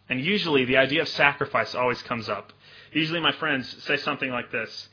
and 0.09 0.19
usually 0.19 0.65
the 0.65 0.77
idea 0.77 1.01
of 1.01 1.09
sacrifice 1.09 1.75
always 1.75 2.01
comes 2.01 2.27
up. 2.27 2.53
Usually 2.91 3.19
my 3.19 3.33
friends 3.33 3.83
say 3.83 3.97
something 3.97 4.29
like 4.29 4.51
this 4.51 4.89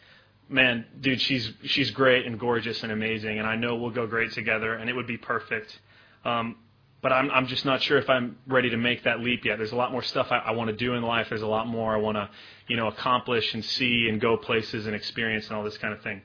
Man, 0.48 0.84
dude, 1.00 1.22
she's, 1.22 1.52
she's 1.64 1.90
great 1.90 2.26
and 2.26 2.38
gorgeous 2.38 2.82
and 2.82 2.92
amazing, 2.92 3.38
and 3.38 3.48
I 3.48 3.56
know 3.56 3.76
we'll 3.76 3.90
go 3.90 4.06
great 4.06 4.32
together, 4.32 4.74
and 4.74 4.90
it 4.90 4.92
would 4.92 5.06
be 5.06 5.16
perfect. 5.16 5.78
Um, 6.24 6.56
but 7.04 7.12
I'm, 7.12 7.30
I'm 7.32 7.46
just 7.48 7.66
not 7.66 7.82
sure 7.82 7.98
if 7.98 8.08
I'm 8.08 8.38
ready 8.46 8.70
to 8.70 8.78
make 8.78 9.04
that 9.04 9.20
leap 9.20 9.44
yet. 9.44 9.58
There's 9.58 9.72
a 9.72 9.76
lot 9.76 9.92
more 9.92 10.02
stuff 10.02 10.28
I, 10.30 10.38
I 10.38 10.50
want 10.52 10.70
to 10.70 10.74
do 10.74 10.94
in 10.94 11.02
life. 11.02 11.26
There's 11.28 11.42
a 11.42 11.46
lot 11.46 11.66
more 11.66 11.92
I 11.92 11.98
want 11.98 12.16
to, 12.16 12.30
you 12.66 12.78
know, 12.78 12.86
accomplish 12.86 13.52
and 13.52 13.62
see 13.62 14.08
and 14.08 14.18
go 14.18 14.38
places 14.38 14.86
and 14.86 14.96
experience 14.96 15.48
and 15.48 15.54
all 15.54 15.62
this 15.62 15.76
kind 15.76 15.92
of 15.92 16.00
thing. 16.00 16.22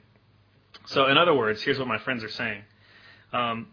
So, 0.86 1.08
in 1.08 1.18
other 1.18 1.34
words, 1.34 1.62
here's 1.62 1.78
what 1.78 1.90
my 1.90 1.98
friends 1.98 2.24
are 2.24 2.30
saying. 2.30 2.62
Um, 3.34 3.68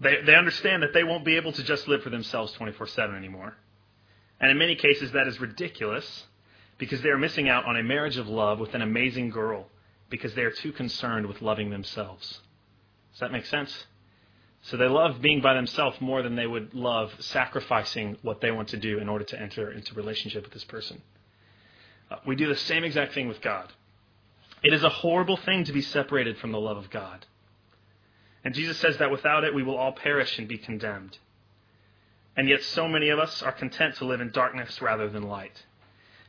they, 0.00 0.20
they 0.20 0.34
understand 0.34 0.82
that 0.82 0.92
they 0.92 1.02
won't 1.02 1.24
be 1.24 1.36
able 1.36 1.52
to 1.52 1.62
just 1.62 1.88
live 1.88 2.02
for 2.02 2.10
themselves 2.10 2.52
24 2.52 2.88
7 2.88 3.16
anymore. 3.16 3.56
And 4.38 4.50
in 4.50 4.58
many 4.58 4.74
cases, 4.74 5.12
that 5.12 5.26
is 5.26 5.40
ridiculous 5.40 6.26
because 6.76 7.00
they 7.00 7.08
are 7.08 7.18
missing 7.18 7.48
out 7.48 7.64
on 7.64 7.78
a 7.78 7.82
marriage 7.82 8.18
of 8.18 8.28
love 8.28 8.60
with 8.60 8.74
an 8.74 8.82
amazing 8.82 9.30
girl 9.30 9.64
because 10.10 10.34
they 10.34 10.42
are 10.42 10.50
too 10.50 10.72
concerned 10.72 11.24
with 11.24 11.40
loving 11.40 11.70
themselves. 11.70 12.40
Does 13.12 13.20
that 13.20 13.32
make 13.32 13.46
sense? 13.46 13.86
So 14.62 14.76
they 14.76 14.88
love 14.88 15.22
being 15.22 15.40
by 15.40 15.54
themselves 15.54 16.00
more 16.00 16.22
than 16.22 16.36
they 16.36 16.46
would 16.46 16.74
love 16.74 17.12
sacrificing 17.18 18.18
what 18.22 18.40
they 18.40 18.50
want 18.50 18.68
to 18.68 18.76
do 18.76 18.98
in 18.98 19.08
order 19.08 19.24
to 19.24 19.40
enter 19.40 19.72
into 19.72 19.94
relationship 19.94 20.44
with 20.44 20.52
this 20.52 20.64
person. 20.64 21.00
Uh, 22.10 22.16
we 22.26 22.36
do 22.36 22.46
the 22.46 22.56
same 22.56 22.84
exact 22.84 23.14
thing 23.14 23.28
with 23.28 23.40
God. 23.40 23.72
It 24.62 24.74
is 24.74 24.82
a 24.82 24.90
horrible 24.90 25.38
thing 25.38 25.64
to 25.64 25.72
be 25.72 25.80
separated 25.80 26.36
from 26.36 26.52
the 26.52 26.60
love 26.60 26.76
of 26.76 26.90
God. 26.90 27.26
And 28.44 28.54
Jesus 28.54 28.78
says 28.78 28.98
that 28.98 29.10
without 29.10 29.44
it, 29.44 29.54
we 29.54 29.62
will 29.62 29.76
all 29.76 29.92
perish 29.92 30.38
and 30.38 30.46
be 30.46 30.58
condemned. 30.58 31.18
And 32.36 32.48
yet, 32.48 32.62
so 32.62 32.88
many 32.88 33.08
of 33.08 33.18
us 33.18 33.42
are 33.42 33.52
content 33.52 33.96
to 33.96 34.04
live 34.04 34.20
in 34.20 34.30
darkness 34.30 34.80
rather 34.80 35.08
than 35.08 35.24
light. 35.24 35.64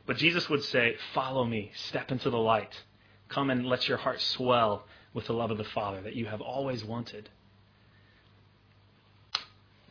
But 0.06 0.16
Jesus 0.16 0.48
would 0.48 0.64
say, 0.64 0.96
Follow 1.14 1.44
me, 1.44 1.72
step 1.74 2.10
into 2.10 2.28
the 2.28 2.38
light. 2.38 2.82
Come 3.28 3.50
and 3.50 3.66
let 3.66 3.88
your 3.88 3.98
heart 3.98 4.20
swell 4.20 4.84
with 5.14 5.26
the 5.26 5.32
love 5.32 5.50
of 5.50 5.58
the 5.58 5.64
Father 5.64 6.00
that 6.02 6.16
you 6.16 6.26
have 6.26 6.40
always 6.40 6.84
wanted. 6.84 7.28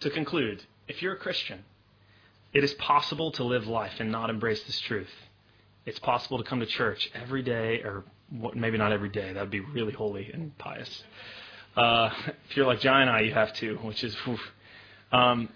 To 0.02 0.10
conclude, 0.10 0.64
if 0.88 1.02
you're 1.02 1.14
a 1.14 1.18
Christian, 1.18 1.64
it 2.54 2.64
is 2.64 2.74
possible 2.76 3.32
to 3.34 3.44
live 3.44 3.68
life 3.68 3.94
and 4.00 4.12
not 4.12 4.30
embrace 4.30 4.62
this 4.64 4.80
truth. 4.80 5.12
It's 5.86 6.00
possible 6.00 6.38
to 6.38 6.44
come 6.44 6.60
to 6.60 6.66
church 6.66 7.10
every 7.14 7.42
day, 7.42 7.82
or 7.84 8.04
maybe 8.54 8.78
not 8.78 8.92
every 8.92 9.10
day. 9.10 9.34
That 9.34 9.42
would 9.42 9.52
be 9.52 9.60
really 9.60 9.94
holy 9.94 10.30
and 10.32 10.58
pious. 10.58 11.04
Uh, 11.76 12.10
if 12.50 12.58
you're 12.58 12.66
like 12.66 12.82
John 12.82 13.02
and 13.02 13.10
I, 13.10 13.22
you 13.22 13.34
have 13.34 13.54
to, 13.54 13.76
which 13.78 14.04
is. 14.04 14.16
Um, 15.12 15.50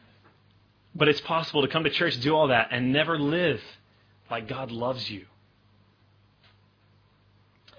but 0.96 1.08
it's 1.08 1.22
possible 1.22 1.62
to 1.62 1.68
come 1.68 1.84
to 1.84 1.90
church, 1.90 2.20
do 2.22 2.36
all 2.36 2.48
that, 2.48 2.70
and 2.72 2.94
never 2.94 3.20
live 3.20 3.62
like 4.32 4.48
God 4.48 4.72
loves 4.72 5.10
you. 5.10 5.26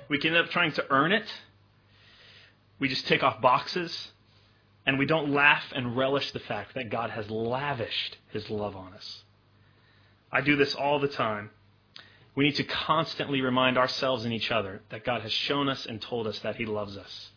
We 0.09 0.19
can 0.19 0.35
end 0.35 0.45
up 0.45 0.51
trying 0.51 0.73
to 0.73 0.85
earn 0.91 1.13
it. 1.13 1.27
We 2.79 2.89
just 2.89 3.07
tick 3.07 3.23
off 3.23 3.41
boxes, 3.41 4.13
and 4.87 4.99
we 4.99 5.07
don't 5.07 5.33
laugh 5.33 5.65
and 5.75 5.97
relish 5.97 6.31
the 6.31 6.39
fact 6.39 6.75
that 6.75 6.91
God 6.91 7.11
has 7.11 7.29
lavished 7.29 8.17
his 8.31 8.49
love 8.49 8.77
on 8.77 8.95
us. 8.95 9.25
I 10.31 10.41
do 10.41 10.57
this 10.57 10.75
all 10.75 11.01
the 11.01 11.09
time. 11.09 11.51
We 12.37 12.45
need 12.45 12.57
to 12.57 12.65
constantly 12.65 13.41
remind 13.41 13.79
ourselves 13.79 14.25
and 14.25 14.33
each 14.33 14.51
other 14.51 14.83
that 14.91 15.05
God 15.05 15.23
has 15.23 15.33
shown 15.33 15.69
us 15.69 15.87
and 15.87 16.01
told 16.01 16.27
us 16.27 16.39
that 16.41 16.57
he 16.57 16.67
loves 16.67 16.97
us. 16.97 17.31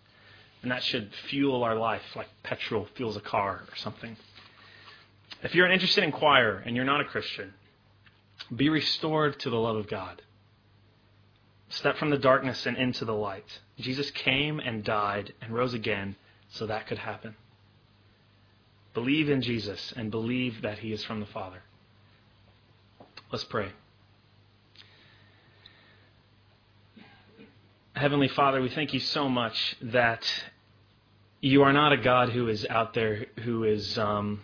And 0.62 0.72
that 0.72 0.84
should 0.84 1.12
fuel 1.30 1.64
our 1.64 1.76
life 1.76 2.04
like 2.16 2.28
petrol 2.44 2.88
fuels 2.96 3.16
a 3.16 3.22
car 3.22 3.64
or 3.68 3.76
something. 3.78 4.18
If 5.42 5.56
you're 5.56 5.66
an 5.66 5.72
interested 5.72 6.04
inquirer 6.04 6.62
and 6.66 6.76
you're 6.76 6.86
not 6.86 7.02
a 7.02 7.06
Christian, 7.06 7.54
be 8.54 8.70
restored 8.70 9.40
to 9.40 9.50
the 9.50 9.60
love 9.60 9.78
of 9.78 9.88
God. 9.88 10.22
Step 11.70 11.98
from 11.98 12.10
the 12.10 12.18
darkness 12.18 12.66
and 12.66 12.76
into 12.78 13.06
the 13.06 13.14
light. 13.14 13.60
Jesus 13.78 14.12
came 14.12 14.60
and 14.60 14.84
died 14.84 15.34
and 15.42 15.54
rose 15.54 15.74
again 15.74 16.16
so 16.50 16.66
that 16.68 16.88
could 16.88 16.98
happen. 16.98 17.36
Believe 18.94 19.30
in 19.30 19.42
Jesus 19.42 19.94
and 19.96 20.10
believe 20.10 20.62
that 20.62 20.80
he 20.80 20.92
is 20.92 21.04
from 21.04 21.20
the 21.20 21.26
Father. 21.28 21.62
Let's 23.32 23.44
pray. 23.44 23.72
Heavenly 27.94 28.30
Father, 28.30 28.62
we 28.62 28.70
thank 28.70 28.94
you 28.94 29.00
so 29.00 29.30
much 29.30 29.76
that 29.82 30.26
you 31.42 31.64
are 31.64 31.74
not 31.74 31.92
a 31.92 31.98
God 31.98 32.30
who 32.30 32.48
is 32.48 32.66
out 32.70 32.94
there 32.94 33.26
who 33.44 33.64
is 33.64 33.98
um, 33.98 34.42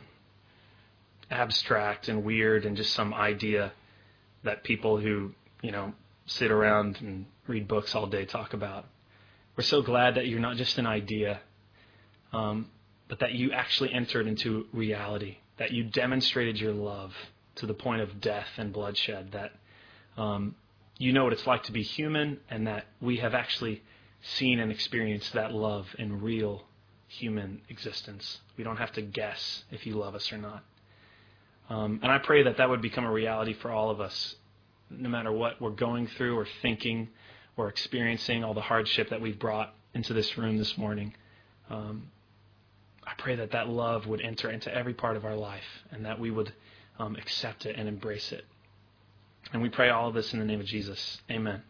abstract 1.32 2.08
and 2.08 2.24
weird 2.24 2.66
and 2.66 2.78
just 2.78 2.94
some 2.94 3.14
idea 3.14 3.72
that 4.44 4.64
people 4.64 4.98
who, 4.98 5.32
you 5.62 5.72
know, 5.72 5.94
sit 6.26 6.52
around 6.52 6.98
and 7.02 7.26
read 7.48 7.68
books 7.68 7.96
all 7.96 8.08
day 8.08 8.26
talk 8.26 8.54
about. 8.54 8.86
We're 9.56 9.64
so 9.64 9.82
glad 9.82 10.16
that 10.16 10.28
you're 10.28 10.40
not 10.40 10.58
just 10.58 10.78
an 10.78 10.86
idea, 10.86 11.40
um, 12.36 12.68
but 13.08 13.20
that 13.20 13.34
you 13.34 13.52
actually 13.52 13.94
entered 13.94 14.28
into 14.28 14.66
reality, 14.74 15.38
that 15.58 15.72
you 15.72 15.84
demonstrated 15.84 16.60
your 16.60 16.74
love 16.74 17.14
to 17.56 17.66
the 17.66 17.74
point 17.74 18.02
of 18.02 18.20
death 18.20 18.48
and 18.58 18.74
bloodshed, 18.74 19.32
that 19.32 19.52
um, 20.18 20.56
you 20.98 21.14
know 21.14 21.24
what 21.24 21.34
it's 21.34 21.48
like 21.48 21.64
to 21.64 21.72
be 21.72 21.84
human, 21.84 22.40
and 22.50 22.68
that 22.68 22.88
we 23.00 23.18
have 23.18 23.34
actually 23.34 23.82
seen 24.22 24.60
and 24.60 24.72
experienced 24.72 25.34
that 25.34 25.54
love 25.54 25.88
in 25.98 26.22
real 26.22 26.64
human 27.08 27.62
existence. 27.70 28.40
We 28.58 28.64
don't 28.64 28.78
have 28.78 28.92
to 28.94 29.02
guess 29.02 29.64
if 29.72 29.86
you 29.86 29.94
love 29.94 30.16
us 30.16 30.32
or 30.34 30.38
not. 30.38 30.64
Um, 31.70 32.00
and 32.04 32.12
I 32.12 32.18
pray 32.18 32.44
that 32.44 32.58
that 32.58 32.70
would 32.70 32.82
become 32.82 33.06
a 33.06 33.12
reality 33.12 33.54
for 33.54 33.72
all 33.72 33.90
of 33.90 34.02
us, 34.02 34.36
no 34.90 35.10
matter 35.10 35.32
what 35.32 35.62
we're 35.62 35.70
going 35.70 36.08
through 36.08 36.38
or 36.38 36.48
thinking 36.62 37.10
or 37.56 37.70
experiencing, 37.70 38.44
all 38.44 38.54
the 38.54 38.62
hardship 38.62 39.10
that 39.10 39.22
we've 39.22 39.40
brought 39.40 39.74
into 39.94 40.14
this 40.14 40.38
room 40.38 40.58
this 40.58 40.78
morning. 40.78 41.14
Um, 41.70 42.12
I 43.06 43.14
pray 43.18 43.36
that 43.36 43.52
that 43.52 43.70
love 43.70 44.08
would 44.08 44.22
enter 44.22 44.50
into 44.50 44.74
every 44.74 44.94
part 44.94 45.16
of 45.16 45.26
our 45.26 45.36
life 45.36 45.84
and 45.92 46.06
that 46.06 46.20
we 46.20 46.32
would 46.32 46.54
um, 47.00 47.16
accept 47.16 47.66
it 47.66 47.76
and 47.78 47.88
embrace 47.88 48.32
it. 48.32 48.46
And 49.54 49.62
we 49.62 49.70
pray 49.70 49.90
all 49.90 50.08
of 50.08 50.16
this 50.16 50.34
in 50.34 50.40
the 50.40 50.46
name 50.46 50.60
of 50.60 50.66
Jesus. 50.66 51.22
Amen. 51.30 51.62